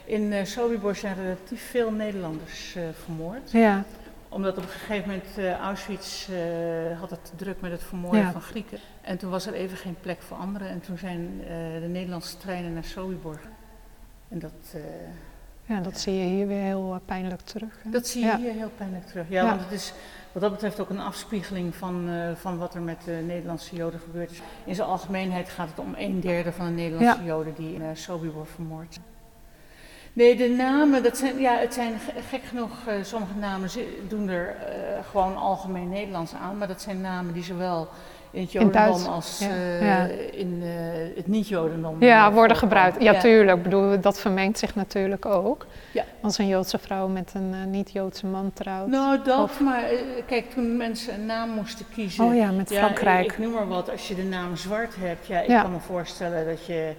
in 0.05 0.31
uh, 0.31 0.43
Sobibor 0.43 0.95
zijn 0.95 1.15
relatief 1.15 1.69
veel 1.69 1.91
Nederlanders 1.91 2.75
uh, 2.75 2.83
vermoord. 3.03 3.51
Ja 3.51 3.83
omdat 4.29 4.57
op 4.57 4.63
een 4.63 4.69
gegeven 4.69 5.09
moment 5.09 5.37
uh, 5.37 5.57
Auschwitz 5.57 6.27
uh, 6.29 6.99
had 6.99 7.09
het 7.09 7.31
druk 7.35 7.61
met 7.61 7.71
het 7.71 7.83
vermoorden 7.83 8.21
ja. 8.21 8.31
van 8.31 8.41
Grieken. 8.41 8.79
En 9.01 9.17
toen 9.17 9.29
was 9.29 9.47
er 9.47 9.53
even 9.53 9.77
geen 9.77 9.95
plek 10.01 10.21
voor 10.21 10.37
anderen. 10.37 10.69
En 10.69 10.81
toen 10.81 10.97
zijn 10.97 11.21
uh, 11.39 11.47
de 11.81 11.87
Nederlandse 11.87 12.37
treinen 12.37 12.73
naar 12.73 12.83
Sobibor. 12.83 13.39
En 14.29 14.39
dat... 14.39 14.75
ja, 15.65 15.79
dat 15.79 15.99
zie 15.99 16.13
je 16.13 16.25
hier 16.25 16.47
weer 16.47 16.61
heel 16.61 17.01
pijnlijk 17.05 17.41
terug. 17.41 17.83
Hè? 17.83 17.89
Dat 17.89 18.07
zie 18.07 18.21
je 18.21 18.27
ja. 18.27 18.37
hier 18.37 18.53
heel 18.53 18.71
pijnlijk 18.77 19.05
terug. 19.05 19.25
Ja, 19.29 19.43
ja, 19.43 19.49
want 19.49 19.61
het 19.61 19.71
is 19.71 19.93
wat 20.31 20.41
dat 20.41 20.51
betreft 20.51 20.79
ook 20.79 20.89
een 20.89 20.99
afspiegeling 20.99 21.75
van, 21.75 22.09
van 22.35 22.57
wat 22.57 22.75
er 22.75 22.81
met 22.81 23.03
de 23.03 23.23
Nederlandse 23.25 23.75
Joden 23.75 23.99
gebeurd 23.99 24.31
is. 24.31 24.41
In 24.65 24.75
zijn 24.75 24.87
algemeenheid 24.87 25.49
gaat 25.49 25.69
het 25.69 25.79
om 25.79 25.93
een 25.97 26.19
derde 26.19 26.51
van 26.51 26.65
de 26.65 26.71
Nederlandse 26.71 27.23
Joden 27.23 27.53
die 27.55 27.73
in 27.73 27.97
Sobibor 27.97 28.47
vermoord 28.47 28.93
zijn. 28.93 29.05
Nee, 30.17 30.35
de 30.35 30.49
namen, 30.49 31.03
dat 31.03 31.17
zijn, 31.17 31.39
ja, 31.39 31.57
het 31.57 31.73
zijn 31.73 31.93
gek 32.29 32.43
genoeg, 32.43 32.71
uh, 32.87 32.93
sommige 33.03 33.33
namen 33.39 33.69
doen 34.07 34.29
er 34.29 34.55
uh, 34.59 35.09
gewoon 35.09 35.37
algemeen 35.37 35.89
Nederlands 35.89 36.33
aan, 36.33 36.57
maar 36.57 36.67
dat 36.67 36.81
zijn 36.81 37.01
namen 37.01 37.33
die 37.33 37.43
zowel 37.43 37.87
in 38.31 38.41
het 38.41 38.51
Jodendom 38.51 39.05
als 39.05 39.41
in 40.31 40.63
het 41.15 41.27
niet-Jodendom. 41.27 42.03
Ja, 42.03 42.31
worden 42.31 42.57
gebruikt. 42.57 43.01
Ja, 43.01 43.19
tuurlijk. 43.19 43.57
Ik 43.57 43.63
bedoel, 43.63 44.01
dat 44.01 44.19
vermengt 44.19 44.59
zich 44.59 44.75
natuurlijk 44.75 45.25
ook. 45.25 45.65
Ja. 45.91 46.03
Als 46.21 46.37
een 46.37 46.47
Joodse 46.47 46.77
vrouw 46.77 47.07
met 47.07 47.31
een 47.33 47.71
niet-Joodse 47.71 48.25
man 48.25 48.51
trouwt. 48.53 48.87
Nou, 48.87 49.23
dat, 49.23 49.59
maar 49.59 49.83
kijk, 50.25 50.51
toen 50.51 50.77
mensen 50.77 51.13
een 51.13 51.25
naam 51.25 51.49
moesten 51.49 51.85
kiezen. 51.93 52.25
Oh 52.25 52.35
ja, 52.35 52.51
met 52.51 52.73
Frankrijk. 52.73 53.25
Ik, 53.25 53.31
ik 53.31 53.37
noem 53.37 53.53
maar 53.53 53.67
wat, 53.67 53.91
als 53.91 54.07
je 54.07 54.15
de 54.15 54.23
naam 54.23 54.55
zwart 54.55 54.95
hebt, 54.99 55.27
ja, 55.27 55.39
ik 55.39 55.47
kan 55.47 55.71
me 55.71 55.79
voorstellen 55.79 56.45
dat 56.45 56.65
je 56.65 56.93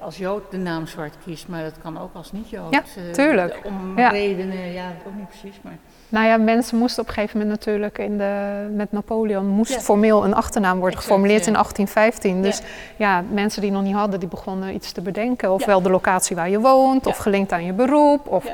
als 0.00 0.16
Jood 0.16 0.50
de 0.50 0.56
naam 0.56 0.86
zwart 0.86 1.14
kiest, 1.24 1.48
maar 1.48 1.62
dat 1.62 1.74
kan 1.82 2.00
ook 2.00 2.14
als 2.14 2.32
niet-Jood. 2.32 2.72
Ja, 2.72 2.82
uh, 2.98 3.12
tuurlijk. 3.12 3.60
Om 3.64 3.98
ja. 3.98 4.08
redenen, 4.08 4.72
ja, 4.72 4.92
ook 5.06 5.14
niet 5.14 5.28
precies, 5.28 5.60
maar... 5.62 5.76
Nou 6.08 6.26
ja, 6.26 6.36
mensen 6.36 6.78
moesten 6.78 7.02
op 7.02 7.08
een 7.08 7.14
gegeven 7.14 7.38
moment 7.38 7.58
natuurlijk 7.58 7.98
in 7.98 8.18
de, 8.18 8.66
met 8.74 8.92
Napoleon 8.92 9.46
moest 9.46 9.82
formeel 9.82 10.24
een 10.24 10.34
achternaam 10.34 10.78
worden 10.78 10.98
geformuleerd 10.98 11.46
in 11.46 11.52
1815. 11.52 12.42
Dus 12.42 12.62
ja. 12.96 13.24
mensen 13.30 13.62
die 13.62 13.70
nog 13.70 13.82
niet 13.82 13.94
hadden, 13.94 14.20
die 14.20 14.28
begonnen 14.28 14.74
iets 14.74 14.92
te 14.92 15.00
bedenken. 15.00 15.52
Ofwel 15.52 15.82
de 15.82 15.90
locatie 15.90 16.36
waar 16.36 16.50
je 16.50 16.60
woont, 16.60 17.06
of 17.06 17.16
gelinkt 17.16 17.52
aan 17.52 17.64
je 17.64 17.72
beroep, 17.72 18.26
of 18.26 18.44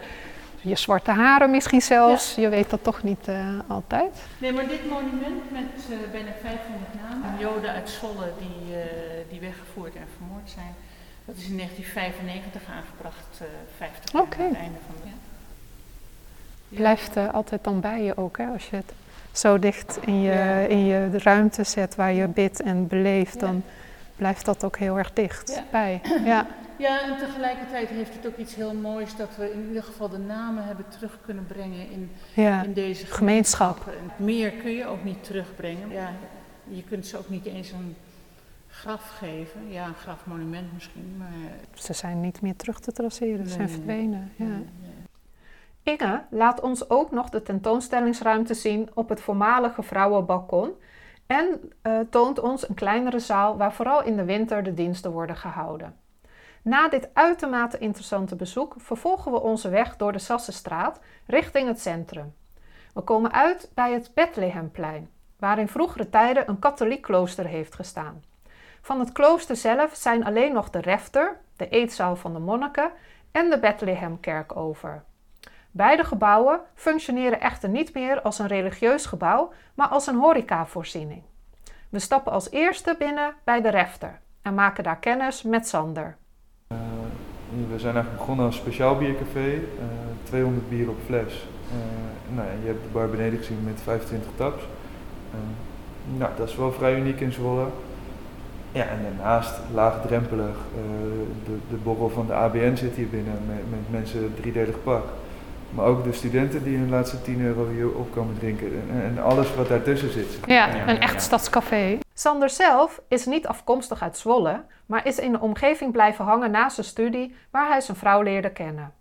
je 0.61 0.77
zwarte 0.77 1.11
haren 1.11 1.51
misschien 1.51 1.83
zelfs. 1.83 2.35
Je 2.35 2.49
weet 2.49 2.71
dat 2.71 2.85
toch 2.85 3.03
niet 3.03 3.29
uh, 3.29 3.59
altijd. 3.66 4.16
Nee, 4.38 4.53
maar 4.53 4.68
dit 4.68 4.88
monument 4.88 5.51
met 5.51 5.90
uh, 5.90 5.97
bijna 6.12 6.31
500 6.42 6.94
namen, 7.03 7.38
Joden 7.38 7.71
uit 7.71 7.90
Zwolle 7.90 8.33
die, 8.38 8.75
uh, 8.75 8.81
die 9.31 9.40
weggevoerd 9.40 9.94
en 9.94 10.07
vermoord 10.16 10.51
zijn, 10.51 10.75
dat 11.25 11.37
is 11.37 11.49
in 11.49 11.57
1995 11.57 12.62
aangebracht, 12.77 13.40
50 13.77 14.12
jaar 14.12 14.23
okay. 14.23 14.40
aan 14.40 14.47
het 14.47 14.57
einde 14.57 14.79
van 14.87 14.94
de... 15.03 15.09
Ja. 15.09 15.16
Blijft 16.77 17.16
altijd 17.33 17.64
dan 17.64 17.81
bij 17.81 18.03
je 18.03 18.16
ook, 18.16 18.38
hè, 18.38 18.47
als 18.47 18.71
je 18.71 18.77
het 18.77 18.92
zo 19.33 19.59
dicht 19.59 19.99
in 20.01 20.21
je, 20.21 20.66
in 20.68 20.85
je 20.85 21.18
ruimte 21.18 21.64
zet 21.64 21.94
waar 21.94 22.12
je 22.12 22.27
bidt 22.27 22.61
en 22.61 22.87
beleeft, 22.87 23.40
dan 23.40 23.62
blijft 24.18 24.44
dat 24.44 24.64
ook 24.64 24.78
heel 24.78 24.98
erg 24.98 25.12
dicht 25.12 25.62
bij. 25.70 26.00
Ja. 26.24 26.46
Ja, 26.78 27.02
en 27.02 27.18
tegelijkertijd 27.18 27.88
heeft 27.88 28.14
het 28.14 28.26
ook 28.26 28.37
iets 28.37 28.54
heel 28.54 28.74
moois 28.74 29.16
dat 29.16 29.37
we 29.37 29.52
in 29.52 29.66
ieder 29.66 29.83
geval 29.83 30.09
de 30.09 30.18
namen 30.18 30.64
hebben 30.64 30.88
terug 30.88 31.18
kunnen 31.24 31.46
brengen 31.46 31.90
in, 31.90 32.11
in 32.64 32.72
deze 32.72 33.07
gemeenschap. 33.07 33.87
En 33.87 34.24
meer 34.24 34.50
kun 34.50 34.70
je 34.70 34.87
ook 34.87 35.04
niet 35.04 35.24
terugbrengen. 35.24 35.90
Ja, 35.90 36.12
je 36.64 36.83
kunt 36.83 37.07
ze 37.07 37.18
ook 37.18 37.28
niet 37.28 37.44
eens 37.44 37.70
een 37.70 37.96
graf 38.68 39.09
geven. 39.09 39.70
Ja, 39.70 39.87
een 39.87 39.94
grafmonument 39.94 40.72
misschien, 40.72 41.14
maar... 41.18 41.59
Ze 41.74 41.92
zijn 41.92 42.20
niet 42.20 42.40
meer 42.40 42.57
terug 42.57 42.81
te 42.81 42.92
traceren, 42.92 43.46
ze 43.46 43.52
zijn 43.52 43.70
verdwenen. 43.70 44.33
Ja. 44.37 44.61
Inge 45.83 46.22
laat 46.31 46.61
ons 46.61 46.90
ook 46.90 47.11
nog 47.11 47.28
de 47.28 47.42
tentoonstellingsruimte 47.42 48.54
zien 48.54 48.88
op 48.94 49.09
het 49.09 49.20
voormalige 49.20 49.83
vrouwenbalkon 49.83 50.70
en 51.29 51.73
uh, 51.83 52.01
toont 52.11 52.38
ons 52.38 52.69
een 52.69 52.75
kleinere 52.75 53.19
zaal 53.19 53.57
waar 53.57 53.73
vooral 53.73 54.03
in 54.03 54.17
de 54.17 54.25
winter 54.25 54.62
de 54.62 54.75
diensten 54.75 55.11
worden 55.11 55.37
gehouden. 55.37 55.97
Na 56.62 56.88
dit 56.88 57.09
uitermate 57.12 57.79
interessante 57.79 58.37
bezoek 58.37 58.75
vervolgen 58.79 59.33
we 59.33 59.41
onze 59.41 59.69
weg 59.69 59.97
door 59.97 60.12
de 60.12 60.19
Sassenstraat 60.19 61.01
richting 61.27 61.69
het 61.69 61.81
centrum. 61.81 62.35
We 62.95 63.01
komen 63.01 63.33
uit 63.33 63.71
bij 63.75 63.93
het 63.93 64.11
Bethlehemplein, 64.14 65.11
waar 65.38 65.59
in 65.59 65.69
vroegere 65.69 66.09
tijden 66.09 66.49
een 66.49 66.59
katholiek 66.59 67.03
klooster 67.03 67.47
heeft 67.47 67.75
gestaan. 67.75 68.23
Van 68.81 68.99
het 68.99 69.12
klooster 69.12 69.57
zelf 69.57 69.95
zijn 69.95 70.25
alleen 70.25 70.53
nog 70.53 70.71
de 70.71 70.81
refter, 70.81 71.41
de 71.57 71.69
eetzaal 71.69 72.17
van 72.17 72.33
de 72.33 72.38
monniken 72.38 72.91
en 73.33 73.51
de 73.51 73.59
Bethlehemkerk 73.59 74.57
over. 74.57 75.05
Beide 75.70 76.04
gebouwen 76.04 76.61
functioneren 76.74 77.40
echter 77.40 77.68
niet 77.68 77.94
meer 77.94 78.22
als 78.22 78.38
een 78.38 78.46
religieus 78.46 79.07
gebouw, 79.07 79.52
maar 79.74 79.88
als 79.88 80.07
een 80.07 80.18
horecavoorziening. 80.18 81.22
We 81.88 81.98
stappen 81.98 82.33
als 82.33 82.50
eerste 82.50 82.94
binnen 82.98 83.35
bij 83.44 83.61
de 83.61 83.70
refter 83.70 84.20
en 84.42 84.54
maken 84.54 84.85
daar 84.85 84.98
kennis 84.98 85.42
met 85.42 85.68
Sander. 85.68 86.16
Uh, 86.72 86.78
we 87.70 87.78
zijn 87.78 87.94
eigenlijk 87.94 88.18
begonnen 88.18 88.46
als 88.46 88.57
speciaal 88.57 88.96
biercafé, 88.96 89.38
uh, 89.38 89.54
eh, 89.54 89.62
200 90.22 90.68
bier 90.68 90.88
op 90.88 90.98
fles. 91.07 91.46
Uh, 91.68 92.35
nou, 92.37 92.48
je 92.62 92.66
hebt 92.66 92.83
de 92.83 92.88
bar 92.92 93.09
beneden 93.09 93.38
gezien 93.38 93.64
met 93.64 93.81
25 93.83 94.31
taps. 94.37 94.62
nou, 96.16 96.31
dat 96.37 96.48
is 96.48 96.57
wel 96.57 96.72
vrij 96.72 96.96
uniek 96.96 97.20
in 97.20 97.33
Zwolle. 97.33 97.66
Ja, 98.72 98.85
en 98.85 99.02
daarnaast 99.02 99.54
laagdrempelig, 99.74 100.57
de, 101.44 101.59
de 101.70 101.76
borrel 101.76 102.09
van 102.09 102.26
de 102.26 102.33
ABN 102.33 102.76
zit 102.76 102.94
hier 102.94 103.09
binnen 103.09 103.38
met, 103.46 103.70
met 103.70 103.90
mensen 103.90 104.35
driedelig 104.35 104.83
pak. 104.83 105.04
Maar 105.70 105.87
ook 105.87 106.04
de 106.04 106.12
studenten 106.12 106.62
die 106.64 106.76
hun 106.76 106.88
laatste 106.88 107.22
10 107.22 107.40
euro 107.40 107.68
hier 107.68 107.94
op 107.94 108.12
komen 108.12 108.38
drinken. 108.38 108.66
En, 108.90 109.02
en 109.02 109.22
alles 109.22 109.54
wat 109.54 109.68
daartussen 109.68 110.12
zit. 110.12 110.38
Ja, 110.46 110.88
een 110.88 111.00
echt 111.00 111.22
stadscafé. 111.22 111.98
Sander 112.14 112.50
zelf 112.50 113.00
is 113.09 113.26
niet 113.26 113.46
afkomstig 113.46 114.02
uit 114.02 114.18
Zwolle, 114.18 114.64
maar 114.87 115.07
is 115.07 115.18
in 115.18 115.33
de 115.33 115.40
omgeving 115.40 115.92
blijven 115.92 116.24
hangen 116.24 116.50
na 116.50 116.68
zijn 116.68 116.87
studie 116.87 117.35
waar 117.50 117.68
hij 117.68 117.81
zijn 117.81 117.96
vrouw 117.96 118.22
leerde 118.22 118.50
kennen. 118.50 118.92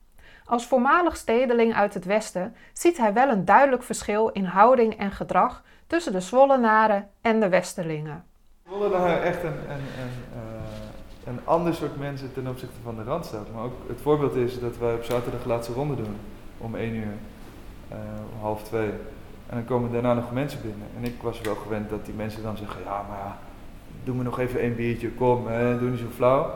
Als 0.46 0.68
voormalig 0.68 1.16
stedeling 1.16 1.74
uit 1.74 1.94
het 1.94 2.06
Westen 2.06 2.56
ziet 2.74 2.98
hij 2.98 3.14
wel 3.14 3.30
een 3.30 3.46
duidelijk 3.46 3.84
verschil 3.84 4.30
in 4.30 4.46
houding 4.46 4.98
en 4.98 5.12
gedrag 5.12 5.64
tussen 5.88 6.12
de 6.12 6.20
Zwollenaren 6.20 7.10
en 7.22 7.40
de 7.40 7.50
Westerlingen. 7.50 8.24
Zwollenaren 8.68 9.24
echt 9.24 9.44
een, 9.44 9.50
een, 9.70 9.84
een, 10.02 11.34
een 11.34 11.40
ander 11.44 11.74
soort 11.74 12.00
mensen 12.00 12.34
ten 12.34 12.48
opzichte 12.48 12.78
van 12.84 12.96
de 12.96 13.04
Randstad. 13.04 13.54
Maar 13.54 13.64
ook 13.64 13.74
het 13.88 14.02
voorbeeld 14.02 14.36
is 14.36 14.60
dat 14.60 14.78
wij 14.78 14.94
op 14.94 15.04
zaterdag 15.04 15.42
de 15.42 15.48
laatste 15.48 15.74
ronde 15.74 15.96
doen 15.96 16.16
om 16.58 16.76
1 16.76 16.96
uur, 16.96 17.14
uh, 17.92 17.98
om 18.34 18.42
half 18.42 18.64
twee. 18.64 18.90
En 19.50 19.56
dan 19.56 19.66
komen 19.66 19.92
daarna 19.92 20.14
nog 20.14 20.32
mensen 20.32 20.62
binnen. 20.62 20.88
En 20.98 21.04
ik 21.04 21.22
was 21.22 21.42
wel 21.42 21.56
gewend 21.56 21.90
dat 21.90 22.06
die 22.06 22.14
mensen 22.14 22.44
dan 22.44 22.58
zeggen, 22.58 22.82
ja 22.84 23.06
maar 23.10 23.18
ja, 23.18 23.38
doe 24.04 24.16
me 24.16 24.24
nog 24.24 24.40
even 24.40 24.60
één 24.60 24.76
biertje, 24.76 25.12
kom, 25.12 25.48
hè, 25.48 25.80
doe 25.80 25.90
niet 25.90 26.00
zo 26.00 26.06
flauw. 26.16 26.52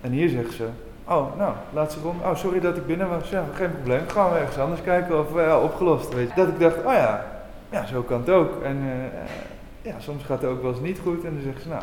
En 0.00 0.10
hier 0.10 0.28
zeggen 0.28 0.54
ze, 0.54 0.68
oh 1.04 1.36
nou, 1.36 1.54
laatste 1.72 2.00
ronde, 2.00 2.24
oh 2.24 2.34
sorry 2.34 2.60
dat 2.60 2.76
ik 2.76 2.86
binnen 2.86 3.08
was, 3.08 3.30
ja 3.30 3.44
geen 3.54 3.72
probleem, 3.72 4.08
gaan 4.08 4.32
we 4.32 4.38
ergens 4.38 4.58
anders 4.58 4.82
kijken 4.82 5.18
of 5.18 5.34
ja, 5.34 5.60
opgelost. 5.60 6.14
Weet 6.14 6.28
je. 6.28 6.34
Dat 6.34 6.48
ik 6.48 6.60
dacht, 6.60 6.76
oh 6.76 6.92
ja, 6.92 7.26
ja 7.70 7.86
zo 7.86 8.02
kan 8.02 8.20
het 8.20 8.30
ook. 8.30 8.62
En 8.62 8.76
uh, 8.76 8.92
ja, 9.82 10.00
soms 10.00 10.24
gaat 10.24 10.42
het 10.42 10.50
ook 10.50 10.62
wel 10.62 10.70
eens 10.70 10.80
niet 10.80 10.98
goed 10.98 11.24
en 11.24 11.32
dan 11.32 11.42
zeggen 11.42 11.62
ze, 11.62 11.68
nou, 11.68 11.82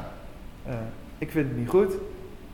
ik 1.18 1.32
vind 1.32 1.48
het 1.48 1.58
niet 1.58 1.70
goed. 1.70 1.94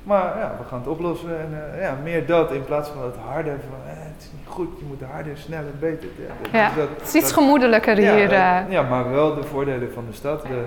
Maar 0.04 0.38
ja, 0.38 0.56
we 0.60 0.67
gaan 0.67 0.80
het 0.80 0.88
oplossen 0.88 1.39
en 1.39 1.80
ja, 1.80 1.97
meer 2.04 2.25
dat 2.25 2.51
in 2.51 2.65
plaats 2.65 2.89
van 2.89 3.04
het 3.04 3.15
harde 3.15 3.49
van 3.49 3.91
eh, 3.91 4.04
het 4.15 4.23
is 4.23 4.32
niet 4.38 4.47
goed, 4.47 4.80
je 4.80 4.86
moet 4.86 5.01
harder, 5.01 5.38
sneller, 5.38 5.71
beter. 5.80 6.08
Ja, 6.51 6.60
ja 6.60 6.75
dat, 6.75 6.89
het 6.89 7.08
is 7.08 7.13
iets 7.13 7.32
gemoedelijker 7.32 7.97
hier. 7.97 8.32
Ja, 8.32 8.65
uh, 8.65 8.71
ja, 8.71 8.82
maar 8.82 9.10
wel 9.12 9.36
de 9.36 9.43
voordelen 9.43 9.93
van 9.93 10.06
de 10.10 10.13
stad. 10.13 10.41
De, 10.41 10.65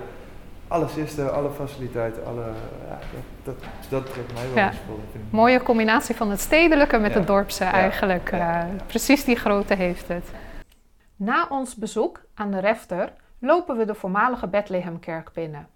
alles 0.68 0.96
is 0.96 1.18
er, 1.18 1.30
alle 1.30 1.50
faciliteiten, 1.50 2.26
alle, 2.26 2.44
ja, 2.88 2.98
dat, 3.44 3.54
dat, 3.60 3.68
dat 3.88 4.12
trekt 4.12 4.34
mij 4.34 4.42
wel 4.54 4.64
eens 4.64 4.76
voor. 4.86 4.98
Mooie 5.30 5.62
combinatie 5.62 6.14
van 6.14 6.30
het 6.30 6.40
stedelijke 6.40 6.98
met 6.98 7.14
het 7.14 7.26
dorpse 7.26 7.64
eigenlijk. 7.64 8.34
precies 8.86 9.24
die 9.24 9.36
grootte 9.36 9.74
heeft 9.74 10.08
het. 10.08 10.24
Na 11.16 11.46
ons 11.48 11.74
bezoek 11.74 12.20
aan 12.34 12.50
de 12.50 12.58
refter 12.58 13.12
lopen 13.38 13.76
we 13.76 13.84
de 13.84 13.94
voormalige 13.94 14.48
Bethlehemkerk 14.48 15.32
binnen. 15.32 15.68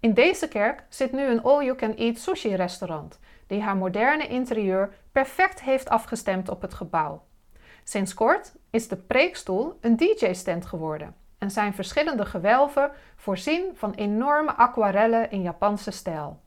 In 0.00 0.14
deze 0.14 0.48
kerk 0.48 0.84
zit 0.88 1.12
nu 1.12 1.22
een 1.22 1.42
all-you-can-eat 1.42 2.18
sushi-restaurant, 2.18 3.18
die 3.46 3.62
haar 3.62 3.76
moderne 3.76 4.26
interieur 4.26 4.90
perfect 5.16 5.62
heeft 5.62 5.88
afgestemd 5.88 6.48
op 6.48 6.62
het 6.62 6.74
gebouw. 6.74 7.22
Sinds 7.84 8.14
kort 8.14 8.54
is 8.70 8.88
de 8.88 8.96
preekstoel 8.96 9.78
een 9.80 9.96
DJ-stand 9.96 10.66
geworden 10.66 11.14
en 11.38 11.50
zijn 11.50 11.74
verschillende 11.74 12.24
gewelven 12.24 12.90
voorzien 13.16 13.70
van 13.74 13.94
enorme 13.94 14.52
aquarellen 14.52 15.30
in 15.30 15.42
Japanse 15.42 15.90
stijl. 15.90 16.40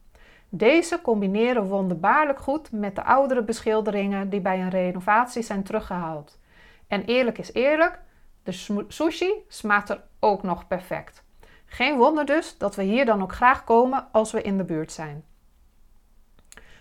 Deze 0.50 1.02
combineren 1.02 1.64
wonderbaarlijk 1.64 2.40
goed 2.40 2.72
met 2.72 2.96
de 2.96 3.04
oudere 3.04 3.44
beschilderingen 3.44 4.30
die 4.30 4.42
bij 4.42 4.62
een 4.62 4.70
renovatie 4.70 5.44
zijn 5.44 5.64
teruggehaald. 5.64 6.40
En 6.88 7.06
eerlijk 7.06 7.38
is 7.38 7.54
eerlijk, 7.54 8.00
de 8.44 8.86
sushi 8.88 9.34
smaakt 9.48 9.90
er 9.90 10.04
ook 10.20 10.44
nog 10.44 10.68
perfect. 10.68 11.24
Geen 11.66 11.98
wonder 11.98 12.26
dus 12.26 12.58
dat 12.58 12.76
we 12.76 12.84
hier 12.84 13.06
dan 13.06 13.22
ook 13.22 13.34
graag 13.34 13.64
komen 13.64 14.08
als 14.12 14.32
we 14.32 14.42
in 14.42 14.58
de 14.58 14.66
buurt 14.66 14.92
zijn. 14.92 15.24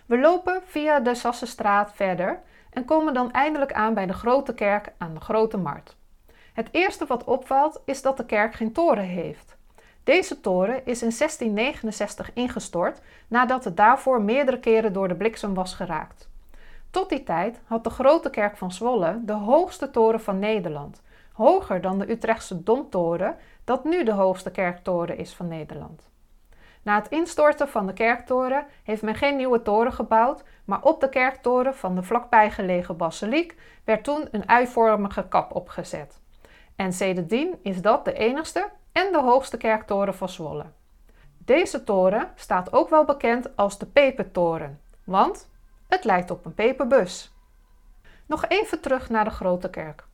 We 0.09 0.18
lopen 0.18 0.61
via 0.64 1.01
de 1.01 1.14
Sassenstraat 1.14 1.92
verder 1.94 2.40
en 2.71 2.85
komen 2.85 3.14
dan 3.14 3.33
eindelijk 3.33 3.73
aan 3.73 3.94
bij 3.94 4.07
de 4.07 4.12
grote 4.12 4.55
kerk 4.55 4.92
aan 4.99 5.14
de 5.14 5.21
Grote 5.21 5.57
Markt. 5.57 5.97
Het 6.53 6.68
eerste 6.71 7.07
wat 7.07 7.25
opvalt 7.25 7.83
is 7.85 8.03
dat 8.03 8.16
de 8.16 8.27
kerk 8.27 8.55
geen 8.55 8.73
toren 8.73 9.05
heeft. 9.05 9.57
Deze 10.05 10.40
toren 10.40 10.75
is 10.75 11.03
in 11.03 11.12
1669 11.18 12.31
ingestort 12.35 13.01
nadat 13.29 13.64
het 13.64 13.77
daarvoor 13.77 14.23
meerdere 14.23 14.61
keren 14.61 14.92
door 14.92 15.09
de 15.09 15.16
bliksem 15.16 15.55
was 15.55 15.75
geraakt. 15.75 16.29
Tot 16.90 17.09
die 17.09 17.23
tijd 17.23 17.61
had 17.64 17.85
de 17.85 17.90
Grote 17.90 18.31
Kerk 18.31 18.57
van 18.57 18.73
Zwolle 18.73 19.21
de 19.25 19.33
hoogste 19.33 19.90
toren 19.90 20.21
van 20.21 20.38
Nederland, 20.38 21.03
hoger 21.33 21.81
dan 21.81 21.99
de 21.99 22.11
Utrechtse 22.11 22.62
Domtoren 22.62 23.37
dat 23.64 23.85
nu 23.85 24.05
de 24.05 24.12
hoogste 24.12 24.51
kerktoren 24.51 25.18
is 25.18 25.35
van 25.35 25.49
Nederland. 25.49 26.08
Na 26.88 26.94
het 26.94 27.09
instorten 27.09 27.68
van 27.68 27.87
de 27.87 27.92
kerktoren 27.92 28.66
heeft 28.83 29.03
men 29.03 29.14
geen 29.14 29.37
nieuwe 29.37 29.62
toren 29.62 29.92
gebouwd, 29.92 30.42
maar 30.64 30.83
op 30.83 31.01
de 31.01 31.09
kerktoren 31.09 31.74
van 31.74 31.94
de 31.94 32.03
vlakbij 32.03 32.51
gelegen 32.51 32.96
basiliek 32.96 33.57
werd 33.85 34.05
toen 34.05 34.29
een 34.31 34.48
uivormige 34.48 35.29
kap 35.29 35.55
opgezet. 35.55 36.20
En 36.77 36.92
sedertdien 36.92 37.59
is 37.62 37.83
dat 37.83 38.05
de 38.05 38.12
enigste 38.12 38.68
en 38.92 39.12
de 39.12 39.20
hoogste 39.20 39.57
kerktoren 39.57 40.14
van 40.14 40.29
Zwolle. 40.29 40.64
Deze 41.38 41.85
toren 41.85 42.31
staat 42.35 42.72
ook 42.72 42.88
wel 42.88 43.05
bekend 43.05 43.57
als 43.57 43.79
de 43.79 43.87
Pepertoren, 43.87 44.81
want 45.05 45.51
het 45.88 46.05
lijkt 46.05 46.31
op 46.31 46.44
een 46.44 46.55
peperbus. 46.55 47.33
Nog 48.27 48.44
even 48.46 48.81
terug 48.81 49.11
naar 49.11 49.24
de 49.24 49.31
Grote 49.31 49.70
Kerk. 49.70 50.07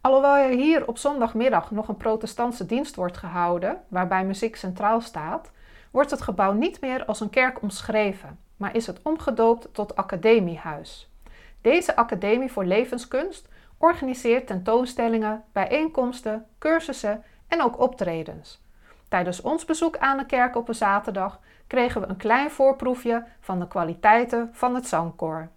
Alhoewel 0.00 0.36
er 0.36 0.50
hier 0.56 0.88
op 0.88 0.98
zondagmiddag 0.98 1.70
nog 1.70 1.88
een 1.88 1.96
protestantse 1.96 2.66
dienst 2.66 2.96
wordt 2.96 3.16
gehouden, 3.16 3.82
waarbij 3.88 4.24
muziek 4.24 4.56
centraal 4.56 5.00
staat, 5.00 5.54
wordt 5.96 6.10
het 6.10 6.22
gebouw 6.22 6.52
niet 6.52 6.80
meer 6.80 7.04
als 7.04 7.20
een 7.20 7.30
kerk 7.30 7.62
omschreven, 7.62 8.38
maar 8.56 8.74
is 8.74 8.86
het 8.86 9.00
omgedoopt 9.02 9.68
tot 9.72 9.96
academiehuis. 9.96 11.10
Deze 11.60 11.96
Academie 11.96 12.52
voor 12.52 12.64
Levenskunst 12.64 13.48
organiseert 13.78 14.46
tentoonstellingen, 14.46 15.44
bijeenkomsten, 15.52 16.46
cursussen 16.58 17.24
en 17.48 17.62
ook 17.62 17.80
optredens. 17.80 18.62
Tijdens 19.08 19.40
ons 19.40 19.64
bezoek 19.64 19.96
aan 19.98 20.18
de 20.18 20.26
kerk 20.26 20.56
op 20.56 20.68
een 20.68 20.74
zaterdag 20.74 21.40
kregen 21.66 22.00
we 22.00 22.06
een 22.06 22.16
klein 22.16 22.50
voorproefje 22.50 23.24
van 23.40 23.58
de 23.58 23.68
kwaliteiten 23.68 24.50
van 24.52 24.74
het 24.74 24.86
zangkoor. 24.86 25.48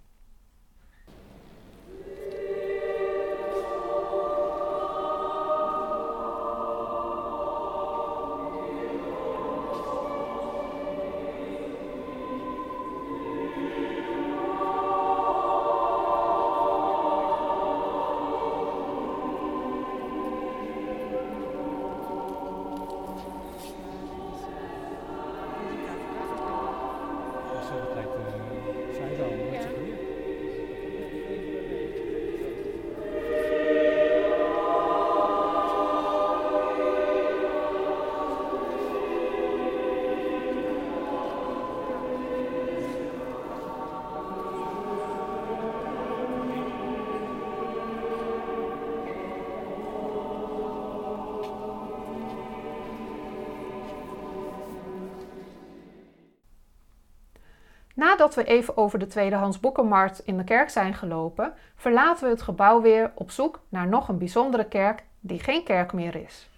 Nadat 58.20 58.36
we 58.36 58.44
even 58.44 58.78
over 58.78 59.00
de 59.00 59.08
tweedehands 59.08 59.60
boekenmarkt 59.60 60.20
in 60.26 60.38
de 60.38 60.44
kerk 60.44 60.70
zijn 60.70 60.94
gelopen, 60.94 61.54
verlaten 61.76 62.24
we 62.24 62.30
het 62.30 62.42
gebouw 62.42 62.82
weer 62.82 63.12
op 63.16 63.32
zoek 63.32 63.60
naar 63.70 63.88
nog 63.88 64.08
een 64.08 64.18
bijzondere 64.18 64.66
kerk 64.66 65.04
die 65.20 65.40
geen 65.40 65.64
kerk 65.64 65.94
meer 65.94 66.16
is. 66.16 66.50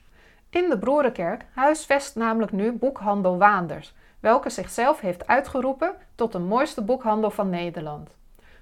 In 0.49 0.69
de 0.69 0.77
Broerenkerk 0.77 1.45
huisvest 1.53 2.15
namelijk 2.15 2.51
nu 2.51 2.71
boekhandel 2.71 3.37
Waanders, 3.37 3.93
welke 4.19 4.49
zichzelf 4.49 4.99
heeft 4.99 5.27
uitgeroepen 5.27 5.93
tot 6.15 6.31
de 6.31 6.39
mooiste 6.39 6.81
boekhandel 6.81 7.31
van 7.31 7.49
Nederland. 7.49 8.15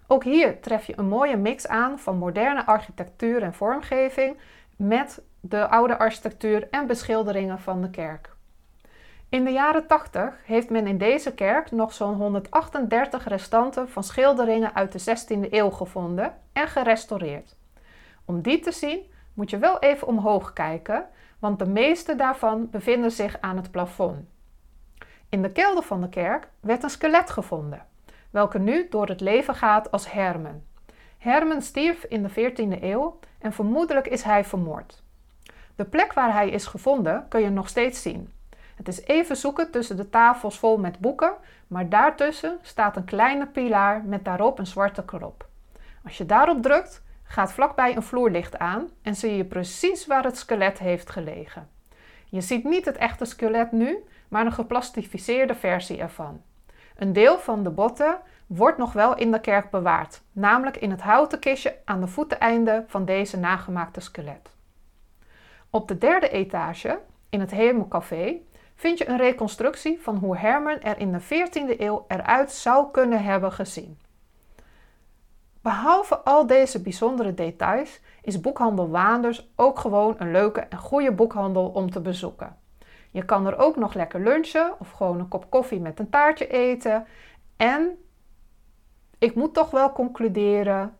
Ook 0.07 0.23
hier 0.23 0.61
tref 0.61 0.85
je 0.85 0.93
een 0.95 1.07
mooie 1.07 1.37
mix 1.37 1.67
aan 1.67 1.99
van 1.99 2.17
moderne 2.17 2.65
architectuur 2.65 3.41
en 3.41 3.53
vormgeving 3.53 4.37
met 4.75 5.21
de 5.39 5.67
oude 5.67 5.97
architectuur 5.97 6.67
en 6.71 6.87
beschilderingen 6.87 7.59
van 7.59 7.81
de 7.81 7.89
kerk. 7.89 8.37
In 9.29 9.43
de 9.43 9.51
jaren 9.51 9.87
80 9.87 10.39
heeft 10.43 10.69
men 10.69 10.87
in 10.87 10.97
deze 10.97 11.33
kerk 11.33 11.71
nog 11.71 11.93
zo'n 11.93 12.13
138 12.13 13.27
restanten 13.27 13.89
van 13.89 14.03
schilderingen 14.03 14.75
uit 14.75 14.91
de 14.91 14.99
16e 14.99 15.51
eeuw 15.51 15.69
gevonden 15.69 16.33
en 16.53 16.67
gerestaureerd. 16.67 17.55
Om 18.25 18.41
die 18.41 18.59
te 18.59 18.71
zien 18.71 18.99
moet 19.33 19.49
je 19.49 19.57
wel 19.57 19.79
even 19.79 20.07
omhoog 20.07 20.53
kijken, 20.53 21.05
want 21.39 21.59
de 21.59 21.67
meeste 21.67 22.15
daarvan 22.15 22.69
bevinden 22.69 23.11
zich 23.11 23.37
aan 23.41 23.55
het 23.55 23.71
plafond. 23.71 24.27
In 25.29 25.41
de 25.41 25.51
kelder 25.51 25.83
van 25.83 26.01
de 26.01 26.09
kerk 26.09 26.47
werd 26.59 26.83
een 26.83 26.89
skelet 26.89 27.29
gevonden, 27.29 27.85
welke 28.29 28.59
nu 28.59 28.87
door 28.89 29.07
het 29.07 29.21
leven 29.21 29.55
gaat 29.55 29.91
als 29.91 30.11
Hermen. 30.11 30.65
Hermen 31.17 31.61
stierf 31.61 32.03
in 32.03 32.23
de 32.23 32.29
14e 32.29 32.83
eeuw 32.83 33.19
en 33.39 33.53
vermoedelijk 33.53 34.07
is 34.07 34.23
hij 34.23 34.45
vermoord. 34.45 35.03
De 35.75 35.85
plek 35.85 36.13
waar 36.13 36.33
hij 36.33 36.49
is 36.49 36.65
gevonden 36.65 37.25
kun 37.27 37.41
je 37.41 37.49
nog 37.49 37.69
steeds 37.69 38.01
zien. 38.01 38.33
Het 38.79 38.87
is 38.87 39.03
even 39.03 39.35
zoeken 39.37 39.71
tussen 39.71 39.97
de 39.97 40.09
tafels 40.09 40.59
vol 40.59 40.77
met 40.77 40.99
boeken, 40.99 41.33
maar 41.67 41.89
daartussen 41.89 42.57
staat 42.61 42.95
een 42.95 43.05
kleine 43.05 43.47
pilaar 43.47 44.03
met 44.05 44.25
daarop 44.25 44.59
een 44.59 44.67
zwarte 44.67 45.05
krop. 45.05 45.47
Als 46.03 46.17
je 46.17 46.25
daarop 46.25 46.61
drukt, 46.61 47.03
gaat 47.23 47.53
vlakbij 47.53 47.95
een 47.95 48.03
vloerlicht 48.03 48.59
aan 48.59 48.89
en 49.01 49.15
zie 49.15 49.35
je 49.35 49.45
precies 49.45 50.07
waar 50.07 50.23
het 50.23 50.37
skelet 50.37 50.79
heeft 50.79 51.09
gelegen. 51.09 51.69
Je 52.25 52.41
ziet 52.41 52.63
niet 52.63 52.85
het 52.85 52.97
echte 52.97 53.25
skelet 53.25 53.71
nu, 53.71 54.03
maar 54.27 54.45
een 54.45 54.51
geplastificeerde 54.51 55.55
versie 55.55 55.99
ervan. 55.99 56.41
Een 56.95 57.13
deel 57.13 57.39
van 57.39 57.63
de 57.63 57.69
botten 57.69 58.19
wordt 58.47 58.77
nog 58.77 58.93
wel 58.93 59.15
in 59.15 59.31
de 59.31 59.41
kerk 59.41 59.69
bewaard, 59.69 60.21
namelijk 60.31 60.77
in 60.77 60.91
het 60.91 61.01
houten 61.01 61.39
kistje 61.39 61.75
aan 61.85 62.01
de 62.01 62.07
voeteneinde 62.07 62.83
van 62.87 63.05
deze 63.05 63.37
nagemaakte 63.37 63.99
skelet. 63.99 64.51
Op 65.69 65.87
de 65.87 65.97
derde 65.97 66.29
etage, 66.29 66.99
in 67.29 67.39
het 67.39 67.51
Hemelcafé, 67.51 68.41
vind 68.79 68.97
je 68.97 69.09
een 69.09 69.17
reconstructie 69.17 70.01
van 70.01 70.15
hoe 70.17 70.37
Herman 70.37 70.81
er 70.81 70.97
in 70.97 71.11
de 71.11 71.21
14e 71.21 71.79
eeuw 71.79 72.05
eruit 72.07 72.51
zou 72.51 72.91
kunnen 72.91 73.23
hebben 73.23 73.51
gezien. 73.51 73.99
Behalve 75.61 76.17
al 76.17 76.47
deze 76.47 76.81
bijzondere 76.81 77.33
details 77.33 77.99
is 78.21 78.41
boekhandel 78.41 78.89
Waanders 78.89 79.49
ook 79.55 79.79
gewoon 79.79 80.15
een 80.17 80.31
leuke 80.31 80.59
en 80.59 80.77
goede 80.77 81.11
boekhandel 81.11 81.67
om 81.67 81.91
te 81.91 82.01
bezoeken. 82.01 82.57
Je 83.11 83.25
kan 83.25 83.47
er 83.47 83.57
ook 83.57 83.75
nog 83.75 83.93
lekker 83.93 84.19
lunchen 84.19 84.79
of 84.79 84.91
gewoon 84.91 85.19
een 85.19 85.27
kop 85.27 85.49
koffie 85.49 85.79
met 85.79 85.99
een 85.99 86.09
taartje 86.09 86.47
eten. 86.47 87.05
En 87.57 87.97
ik 89.17 89.35
moet 89.35 89.53
toch 89.53 89.71
wel 89.71 89.91
concluderen 89.91 90.97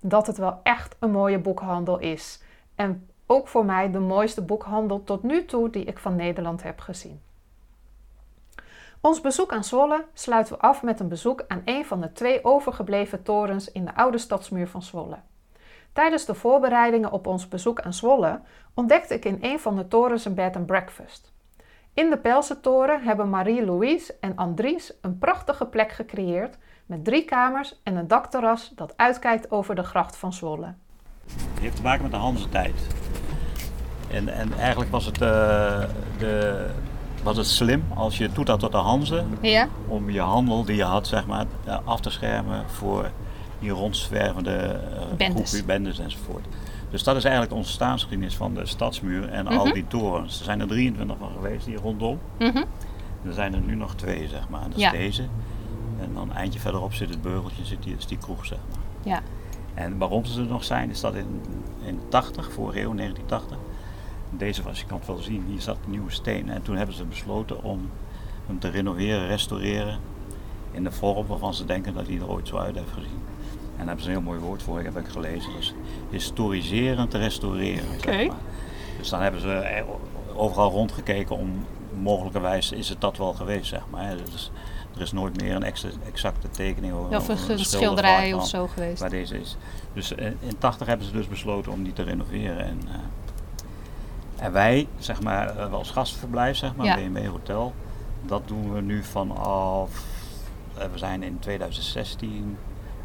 dat 0.00 0.26
het 0.26 0.36
wel 0.36 0.60
echt 0.62 0.96
een 0.98 1.10
mooie 1.10 1.38
boekhandel 1.38 1.98
is. 1.98 2.42
En 2.74 3.08
ook 3.26 3.48
voor 3.48 3.64
mij 3.64 3.90
de 3.90 3.98
mooiste 3.98 4.42
boekhandel 4.42 5.04
tot 5.04 5.22
nu 5.22 5.44
toe 5.44 5.70
die 5.70 5.84
ik 5.84 5.98
van 5.98 6.16
Nederland 6.16 6.62
heb 6.62 6.80
gezien. 6.80 7.20
Ons 9.00 9.20
bezoek 9.20 9.52
aan 9.52 9.64
Zwolle 9.64 10.04
sluiten 10.12 10.54
we 10.54 10.60
af 10.60 10.82
met 10.82 11.00
een 11.00 11.08
bezoek 11.08 11.44
aan 11.48 11.62
een 11.64 11.84
van 11.84 12.00
de 12.00 12.12
twee 12.12 12.44
overgebleven 12.44 13.22
torens 13.22 13.72
in 13.72 13.84
de 13.84 13.94
oude 13.94 14.18
stadsmuur 14.18 14.68
van 14.68 14.82
Zwolle. 14.82 15.16
Tijdens 15.92 16.24
de 16.24 16.34
voorbereidingen 16.34 17.12
op 17.12 17.26
ons 17.26 17.48
bezoek 17.48 17.80
aan 17.80 17.92
Zwolle 17.92 18.40
ontdekte 18.74 19.14
ik 19.14 19.24
in 19.24 19.38
een 19.40 19.60
van 19.60 19.76
de 19.76 19.88
torens 19.88 20.24
een 20.24 20.34
bed 20.34 20.56
and 20.56 20.66
breakfast. 20.66 21.32
In 21.94 22.10
de 22.10 22.18
Pelsentoren 22.18 23.02
hebben 23.02 23.30
Marie-Louise 23.30 24.16
en 24.20 24.36
Andries 24.36 24.92
een 25.00 25.18
prachtige 25.18 25.66
plek 25.66 25.92
gecreëerd 25.92 26.58
met 26.86 27.04
drie 27.04 27.24
kamers 27.24 27.80
en 27.82 27.96
een 27.96 28.08
dakterras 28.08 28.72
dat 28.74 28.96
uitkijkt 28.96 29.50
over 29.50 29.74
de 29.74 29.82
gracht 29.82 30.16
van 30.16 30.32
Zwolle. 30.32 30.74
Het 31.26 31.62
heeft 31.62 31.76
te 31.76 31.82
maken 31.82 32.02
met 32.02 32.10
de 32.10 32.16
Hanse-tijd. 32.16 32.86
En, 34.10 34.28
en 34.28 34.52
eigenlijk 34.58 34.90
was 34.90 35.04
het, 35.04 35.14
uh, 35.22 35.28
de, 36.18 36.66
was 37.22 37.36
het 37.36 37.46
slim 37.46 37.84
als 37.94 38.18
je 38.18 38.32
toet 38.32 38.48
had 38.48 38.60
tot 38.60 38.72
de 38.72 38.78
Hanze. 38.78 39.24
Ja. 39.40 39.68
Om 39.88 40.10
je 40.10 40.20
handel 40.20 40.64
die 40.64 40.76
je 40.76 40.84
had, 40.84 41.06
zeg 41.06 41.26
maar, 41.26 41.46
af 41.84 42.00
te 42.00 42.10
schermen 42.10 42.64
voor 42.66 43.10
die 43.58 43.70
rondzwervende 43.70 44.80
uh, 44.92 45.16
bendes. 45.16 45.64
bendes 45.64 45.98
enzovoort. 45.98 46.46
Dus 46.90 47.02
dat 47.02 47.16
is 47.16 47.24
eigenlijk 47.24 47.52
de 47.52 47.58
ontstaansgeschiedenis 47.58 48.36
van 48.36 48.54
de 48.54 48.66
stadsmuur 48.66 49.28
en 49.28 49.46
al 49.46 49.64
mhm. 49.64 49.74
die 49.74 49.86
torens. 49.86 50.38
Er 50.38 50.44
zijn 50.44 50.60
er 50.60 50.66
23 50.66 51.16
van 51.18 51.30
geweest 51.34 51.66
hier 51.66 51.78
rondom. 51.78 52.18
Mm 52.38 52.64
Er 53.24 53.32
zijn 53.32 53.54
er 53.54 53.60
nu 53.60 53.74
nog 53.74 53.94
twee, 53.94 54.28
zeg 54.28 54.48
maar. 54.48 54.68
Dat 54.68 54.78
is 54.78 54.90
deze. 54.90 55.22
En 56.00 56.14
dan 56.14 56.30
een 56.30 56.36
eindje 56.36 56.60
verderop 56.60 56.94
zit 56.94 57.08
het 57.08 57.22
beugeltje, 57.22 57.64
zit 57.64 57.82
die, 57.82 57.96
is 57.96 58.06
die 58.06 58.18
kroeg, 58.18 58.46
zeg 58.46 58.58
maar. 58.70 59.12
Ja. 59.12 59.22
En 59.74 59.98
waarom 59.98 60.24
ze 60.24 60.40
er 60.40 60.46
nog 60.46 60.64
zijn, 60.64 60.90
is 60.90 61.00
dat 61.00 61.14
in, 61.14 61.40
in 61.84 62.00
80, 62.08 62.52
vorige 62.52 62.80
eeuw, 62.80 62.94
1980, 62.94 63.58
deze 64.30 64.62
was, 64.62 64.80
je 64.80 64.86
kan 64.86 64.98
het 64.98 65.06
wel 65.06 65.16
zien, 65.16 65.44
hier 65.46 65.60
zat 65.60 65.76
nieuwe 65.86 66.10
steen. 66.10 66.50
En 66.50 66.62
toen 66.62 66.76
hebben 66.76 66.94
ze 66.94 67.04
besloten 67.04 67.62
om 67.62 67.90
hem 68.46 68.58
te 68.58 68.68
renoveren, 68.68 69.26
restaureren. 69.26 69.98
In 70.70 70.84
de 70.84 70.92
vorm 70.92 71.26
waarvan 71.26 71.54
ze 71.54 71.64
denken 71.64 71.94
dat 71.94 72.06
hij 72.06 72.16
er 72.16 72.30
ooit 72.30 72.48
zo 72.48 72.56
uit 72.56 72.74
heeft 72.74 72.92
gezien. 72.92 73.22
En 73.50 73.76
daar 73.76 73.86
hebben 73.86 74.04
ze 74.04 74.10
een 74.10 74.16
heel 74.16 74.24
mooi 74.24 74.38
woord 74.38 74.62
voor, 74.62 74.80
heb 74.80 74.98
ik 74.98 75.08
gelezen. 75.08 75.52
Dus 75.52 75.74
historiserend 76.10 77.14
restaureren. 77.14 78.00
Zeg 78.00 78.26
maar. 78.26 78.36
Dus 78.98 79.08
dan 79.08 79.20
hebben 79.20 79.40
ze 79.40 79.84
overal 80.34 80.70
rondgekeken 80.70 81.36
om 81.36 81.64
mogelijkerwijs 82.02 82.72
is 82.72 82.88
het 82.88 83.00
dat 83.00 83.16
wel 83.16 83.32
geweest, 83.32 83.66
zeg 83.66 83.82
maar. 83.90 84.16
Dus 84.16 84.50
er 84.94 85.00
is 85.00 85.12
nooit 85.12 85.40
meer 85.40 85.54
een 85.54 85.72
exacte 86.12 86.50
tekening 86.50 86.92
over, 86.92 87.16
of 87.16 87.48
een, 87.48 87.58
schilderij 87.58 88.32
of 88.32 88.48
zo 88.48 88.66
geweest. 88.66 89.00
Waar 89.00 89.10
deze 89.10 89.40
is. 89.40 89.56
Dus 89.92 90.14
eh, 90.14 90.26
in 90.26 90.58
80 90.58 90.86
hebben 90.86 91.06
ze 91.06 91.12
dus 91.12 91.28
besloten 91.28 91.72
om 91.72 91.84
die 91.84 91.92
te 91.92 92.02
renoveren. 92.02 92.64
En, 92.64 92.80
uh, 92.86 92.94
en 94.36 94.52
wij, 94.52 94.88
zeg 94.98 95.22
maar, 95.22 95.56
uh, 95.56 95.72
als 95.72 95.90
gastverblijf, 95.90 96.56
zeg 96.56 96.74
maar, 96.74 96.96
BMW 96.96 97.26
Hotel, 97.26 97.74
Dat 98.22 98.48
doen 98.48 98.72
we 98.72 98.80
nu 98.80 99.02
vanaf, 99.02 99.90
we 100.74 100.98
zijn 100.98 101.22
in 101.22 101.38
2016, 101.38 102.28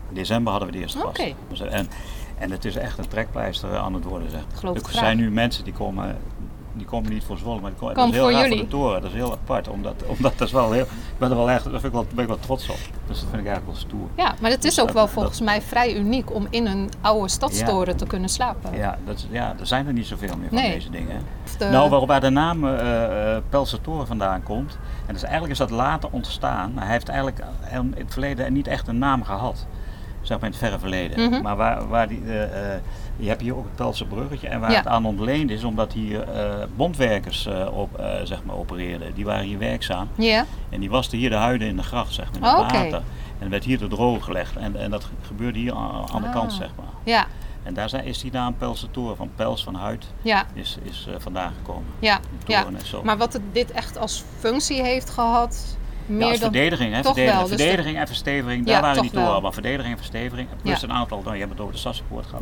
in 0.10 0.16
december 0.16 0.52
hadden 0.52 0.72
we 0.72 0.76
de 0.76 0.82
eerste 0.82 1.06
Oké. 1.06 1.34
Dus, 1.50 1.60
En, 1.60 1.90
en 2.38 2.52
het 2.52 2.66
is 2.66 2.76
echt 2.76 2.98
een 2.98 3.08
trekpleister 3.08 3.78
aan 3.78 3.94
het 3.94 4.04
worden. 4.04 4.30
Zeg. 4.30 4.42
Geloof 4.54 4.76
er 4.76 4.82
ik 4.82 4.88
zijn 4.88 5.18
nu 5.18 5.32
mensen 5.32 5.64
die 5.64 5.74
komen 5.74 6.18
die 6.80 6.88
komen 6.88 7.12
niet 7.12 7.24
voor 7.24 7.38
Zwolle, 7.38 7.62
maar 7.62 7.70
die 7.70 7.80
komen, 7.80 7.96
Kom 7.96 8.04
dat 8.06 8.14
is 8.14 8.20
heel 8.20 8.30
voor 8.40 8.48
voor 8.48 8.58
de 8.58 8.68
toren. 8.68 9.02
Dat 9.02 9.10
is 9.12 9.16
heel 9.18 9.32
apart, 9.32 9.68
omdat, 9.68 9.94
omdat 10.08 10.38
dat 10.38 10.48
is 10.48 10.54
wel 10.54 10.72
heel, 10.72 10.84
ik 10.84 11.18
ben 11.18 11.30
er 11.30 11.36
wel 11.36 11.50
echt, 11.50 11.64
daar 11.64 11.72
vind 11.72 11.84
ik 11.86 11.92
wel, 11.92 12.06
ben 12.14 12.24
ik 12.24 12.28
wel 12.30 12.40
trots 12.40 12.70
op. 12.70 12.78
Dus 13.08 13.20
dat 13.20 13.30
vind 13.30 13.42
ik 13.42 13.48
eigenlijk 13.48 13.66
wel 13.66 13.76
stoer. 13.76 14.08
Ja, 14.16 14.34
maar 14.42 14.52
het 14.52 14.64
is 14.64 14.70
Dus 14.76 14.80
ook 14.80 14.86
dat- 14.86 14.96
wel 14.96 15.06
dat- 15.06 15.14
volgens 15.14 15.42
mij 15.42 15.62
vrij 15.62 15.96
uniek 15.96 16.34
om 16.34 16.48
in 16.50 16.66
een 16.66 16.90
oude 17.02 17.30
stadstoren 17.30 17.98
te 17.98 18.06
kunnen 18.06 18.30
slapen. 18.30 18.76
Ja, 18.78 18.98
dat, 19.06 19.26
ja, 19.32 19.56
er 19.60 19.68
zijn 19.68 19.88
er 19.88 19.94
niet 19.94 20.06
zoveel 20.08 20.38
meer 20.38 20.48
van 20.50 20.58
Nee. 20.58 20.72
deze 20.74 20.90
dingen. 20.90 21.22
de- 21.58 21.66
Nou, 21.70 21.90
waar, 21.90 22.06
waar 22.06 22.22
de 22.22 22.30
naam 22.30 22.66
eh 22.68 23.36
eh, 23.36 23.44
Pelse 23.50 23.82
Toren 23.82 24.08
vandaan 24.08 24.44
komt, 24.44 24.78
en 25.06 25.14
dus 25.14 25.24
eigenlijk 25.24 25.52
is 25.52 25.58
dat 25.58 25.70
later 25.70 26.10
ontstaan. 26.12 26.72
Hij 26.76 26.88
heeft 26.92 27.08
eigenlijk 27.10 27.44
heel- 27.62 27.82
in 27.82 27.94
het 27.98 28.12
verleden 28.14 28.54
niet 28.54 28.68
echt 28.68 28.88
een 28.88 28.98
naam 28.98 29.24
gehad. 29.24 29.66
Zeg 30.22 30.38
maar 30.40 30.46
in 30.46 30.52
het 30.56 30.64
verre 30.64 30.80
verleden. 30.80 31.30
Mhm. 31.30 31.42
Maar 31.42 31.56
waar, 31.56 31.88
waar 31.88 32.08
die, 32.08 32.22
eh, 32.26 32.74
eh, 32.74 32.82
je 33.20 33.28
hebt 33.28 33.42
hier 33.42 33.56
ook 33.56 33.64
het 33.64 33.76
Pelse 33.76 34.06
bruggetje. 34.06 34.48
En 34.48 34.60
waar 34.60 34.72
Ja. 34.72 34.78
het 34.78 34.88
aan 34.88 35.06
ontleend 35.06 35.50
is, 35.52 35.64
omdat 35.64 35.94
hier 35.94 36.22
eh, 36.30 36.54
bondwerkers 36.76 37.46
eh, 37.46 37.68
op, 37.78 37.98
eh, 38.00 38.06
zeg 38.24 38.44
maar 38.44 38.56
opereerden. 38.56 39.14
Die 39.14 39.26
waren 39.26 39.46
hier 39.46 39.58
werkzaam. 39.58 40.08
Ja, 40.18 40.46
En 40.70 40.80
die 40.80 40.90
wasten 40.90 41.18
hier 41.18 41.30
de 41.30 41.36
huiden 41.36 41.68
in 41.68 41.76
de 41.76 41.84
gracht, 41.84 42.14
zeg 42.14 42.26
maar, 42.26 42.36
in 42.36 42.44
het 42.64 42.74
Oh, 42.74 42.82
water. 42.82 43.02
En 43.40 43.50
werd 43.50 43.64
hier 43.64 43.78
te 43.78 43.88
droog 43.88 44.24
gelegd. 44.26 44.56
En, 44.56 44.76
en 44.76 44.90
dat 44.92 45.10
gebeurde 45.28 45.60
hier 45.60 45.74
aan, 45.74 46.10
aan 46.14 46.22
de 46.22 46.28
Ah. 46.28 46.34
kant, 46.34 46.54
zeg 46.54 46.70
maar. 46.78 46.86
ja, 47.04 47.26
En 47.64 47.74
daar 47.74 47.90
zijn, 47.90 48.06
is 48.06 48.22
die 48.22 48.32
naam 48.32 48.56
Pelse 48.58 48.92
Toren, 48.92 49.16
van 49.16 49.30
pels 49.36 49.64
van 49.64 49.76
huid, 49.76 50.06
ja, 50.22 50.46
is, 50.54 50.78
is 50.84 51.08
vandaan 51.18 51.54
gekomen. 51.58 51.86
ja. 52.00 52.20
Ja. 52.46 52.66
zo. 52.86 53.04
Maar 53.04 53.18
wat 53.18 53.34
het, 53.34 53.42
dit 53.52 53.72
echt 53.72 53.98
als 53.98 54.24
functie 54.40 54.82
heeft 54.82 55.10
gehad, 55.10 55.78
ja, 56.06 56.14
meer 56.14 56.24
als 56.30 56.40
dan... 56.40 56.52
verdediging, 56.52 56.94
hè? 56.94 57.04
Verdediging, 57.04 57.40
wel, 57.40 57.48
dus 57.48 57.58
verdediging 57.62 57.98
en 57.98 58.08
versteviging, 58.08 58.66
daar 58.66 58.76
Ja, 58.76 58.82
waren 58.82 59.02
die 59.02 59.12
toren. 59.12 59.28
wel. 59.30 59.42
Maar 59.42 59.54
verdediging 59.54 59.92
en 59.92 59.98
versteviging, 59.98 60.48
plus 60.62 60.82
Ja. 60.82 60.88
een 60.88 60.94
aantal, 60.94 61.22
nou, 61.22 61.34
je 61.34 61.40
hebt 61.40 61.52
het 61.52 61.62
over 61.62 61.74
de 61.74 61.80
Sassenpoort 61.80 62.26
gehad. 62.26 62.42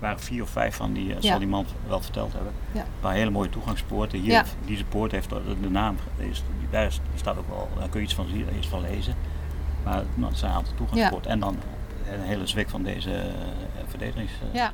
Er 0.00 0.04
waren 0.04 0.20
vier 0.20 0.42
of 0.42 0.48
vijf 0.50 0.76
van 0.76 0.92
die, 0.92 1.08
eh, 1.14 1.20
Ja. 1.20 1.28
zal 1.30 1.38
die 1.38 1.48
man 1.48 1.66
wel 1.86 2.00
verteld 2.00 2.32
hebben. 2.32 2.52
Ja. 2.72 2.80
Een 2.80 2.86
paar 3.00 3.12
hele 3.12 3.30
mooie 3.30 3.50
toegangspoorten. 3.50 4.18
Hier, 4.18 4.30
Ja. 4.30 4.44
deze 4.66 4.84
poort 4.84 5.12
heeft 5.12 5.30
de, 5.30 5.70
naam, 5.70 5.96
is, 6.16 6.42
daar 6.70 6.86
is- 6.86 7.00
staat 7.14 7.38
ook 7.38 7.48
wel, 7.48 7.68
daar 7.78 7.88
kun 7.88 8.00
je 8.00 8.06
iets 8.06 8.14
van, 8.14 8.26
zien, 8.28 8.46
iets 8.56 8.68
van 8.68 8.80
lezen. 8.80 9.14
Maar 9.84 10.02
nou, 10.14 10.28
het 10.28 10.38
zijn 10.38 10.50
een 10.50 10.56
aantal 10.56 10.74
toegangspoorten. 10.74 11.30
En 11.30 11.40
dan 11.40 11.56
een 12.12 12.20
hele 12.20 12.46
zwik 12.46 12.68
van 12.68 12.82
deze 12.82 13.10
uh, 13.10 13.22
verdedigingstoren. 13.86 14.54
Ja. 14.54 14.72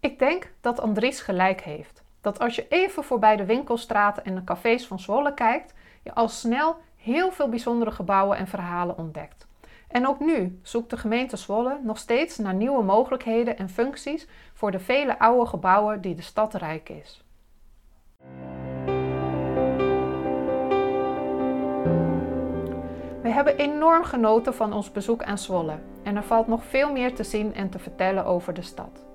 Ik 0.00 0.18
denk 0.18 0.52
dat 0.60 0.80
Andries 0.80 1.20
gelijk 1.20 1.60
heeft. 1.60 2.02
Dat 2.20 2.38
als 2.38 2.54
je 2.54 2.66
even 2.68 3.04
voorbij 3.04 3.36
de 3.36 3.44
winkelstraten 3.44 4.24
en 4.24 4.34
de 4.34 4.44
cafés 4.44 4.86
van 4.86 4.98
Zwolle 5.00 5.34
kijkt, 5.34 5.74
je 6.02 6.14
al 6.14 6.28
snel 6.28 6.76
heel 6.96 7.32
veel 7.32 7.48
bijzondere 7.48 7.90
gebouwen 7.90 8.36
en 8.36 8.46
verhalen 8.46 8.98
ontdekt. 8.98 9.46
En 9.92 10.08
ook 10.08 10.20
nu 10.20 10.58
zoekt 10.62 10.90
de 10.90 10.96
gemeente 10.96 11.36
Zwolle 11.36 11.78
nog 11.82 11.98
steeds 11.98 12.38
naar 12.38 12.54
nieuwe 12.54 12.82
mogelijkheden 12.82 13.58
en 13.58 13.68
functies 13.68 14.28
voor 14.52 14.70
de 14.70 14.80
vele 14.80 15.18
oude 15.18 15.46
gebouwen 15.46 16.00
die 16.00 16.14
de 16.14 16.22
stad 16.22 16.54
rijk 16.54 16.88
is. 16.88 17.24
We 23.22 23.28
hebben 23.28 23.56
enorm 23.56 24.04
genoten 24.04 24.54
van 24.54 24.72
ons 24.72 24.92
bezoek 24.92 25.22
aan 25.22 25.38
Zwolle 25.38 25.78
en 26.02 26.16
er 26.16 26.24
valt 26.24 26.46
nog 26.46 26.64
veel 26.64 26.92
meer 26.92 27.14
te 27.14 27.24
zien 27.24 27.54
en 27.54 27.70
te 27.70 27.78
vertellen 27.78 28.24
over 28.24 28.54
de 28.54 28.62
stad. 28.62 29.06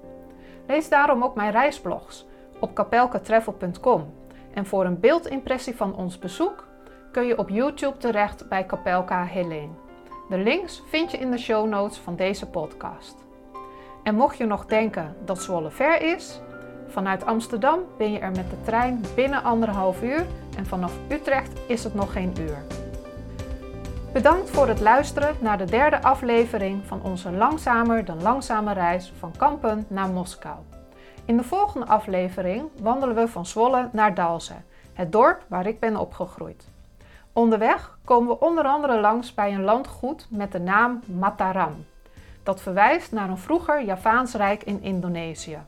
Lees 0.68 0.90
daarom 0.90 1.24
ook 1.24 1.36
mijn 1.36 1.52
reisblogs 1.52 2.26
op 2.60 2.74
kapelkatravel.com 2.74 4.14
en 4.54 4.66
voor 4.66 4.86
een 4.86 5.00
beeldimpressie 5.00 5.76
van 5.76 5.96
ons 5.96 6.20
bezoek 6.20 6.68
kun 7.12 7.26
je 7.26 7.38
op 7.38 7.50
YouTube 7.50 7.98
terecht 7.98 8.50
bij 8.50 8.66
Kapelka 8.66 9.24
Helene. 9.24 9.87
De 10.30 10.38
links 10.38 10.84
vind 10.88 11.12
je 11.12 11.18
in 11.18 11.32
de 11.32 11.38
show 11.38 11.68
notes 11.68 11.98
van 11.98 12.16
deze 12.16 12.46
podcast. 12.46 13.16
En 14.04 14.16
mocht 14.16 14.38
je 14.38 14.46
nog 14.46 14.66
denken 14.66 15.16
dat 15.26 15.42
Zwolle 15.42 15.72
ver 15.72 16.02
is, 16.02 16.40
vanuit 16.88 17.26
Amsterdam 17.26 17.80
ben 17.98 18.12
je 18.12 18.20
er 18.20 18.32
met 18.32 18.50
de 18.50 18.62
trein 18.64 19.04
binnen 19.16 19.44
anderhalf 19.44 20.02
uur 20.02 20.26
en 20.58 20.66
vanaf 20.66 20.94
Utrecht 21.10 21.60
is 21.68 21.84
het 21.84 21.94
nog 21.94 22.12
geen 22.12 22.34
uur. 22.40 22.64
Bedankt 24.14 24.50
voor 24.50 24.68
het 24.68 24.80
luisteren 24.80 25.36
naar 25.40 25.58
de 25.58 25.66
derde 25.66 26.02
aflevering 26.02 26.86
van 26.86 27.02
onze 27.02 27.32
langzamer 27.32 28.06
dan 28.06 28.22
langzame 28.22 28.74
reis 28.74 29.14
van 29.20 29.32
Kampen 29.38 29.86
naar 29.88 30.10
Moskou. 30.10 30.58
In 31.26 31.38
de 31.38 31.44
volgende 31.44 31.86
aflevering 31.86 32.70
wandelen 32.82 33.16
we 33.16 33.28
van 33.28 33.46
Zwolle 33.46 33.90
naar 33.92 34.14
Dalzen, 34.14 34.66
het 34.94 35.12
dorp 35.12 35.46
waar 35.48 35.68
ik 35.68 35.80
ben 35.80 35.98
opgegroeid. 35.98 36.68
Onderweg 37.34 37.97
komen 38.08 38.28
we 38.28 38.46
onder 38.46 38.64
andere 38.64 39.00
langs 39.00 39.34
bij 39.34 39.54
een 39.54 39.64
landgoed 39.64 40.28
met 40.30 40.52
de 40.52 40.60
naam 40.60 41.02
Mataram. 41.06 41.86
Dat 42.44 42.62
verwijst 42.62 43.12
naar 43.12 43.30
een 43.30 43.38
vroeger 43.38 43.84
Javaans 43.84 44.34
rijk 44.34 44.64
in 44.64 44.82
Indonesië. 44.82 45.60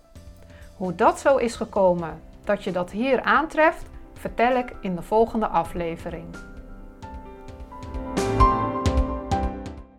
Hoe 0.78 0.96
dat 0.96 1.20
zo 1.20 1.38
is 1.38 1.56
gekomen 1.56 2.22
dat 2.44 2.64
je 2.64 2.72
dat 2.72 2.92
hier 2.92 3.22
aantreft, 3.22 3.86
vertel 4.14 4.56
ik 4.56 4.76
in 4.82 4.96
de 4.96 5.02
volgende 5.02 5.48
aflevering. 5.48 6.26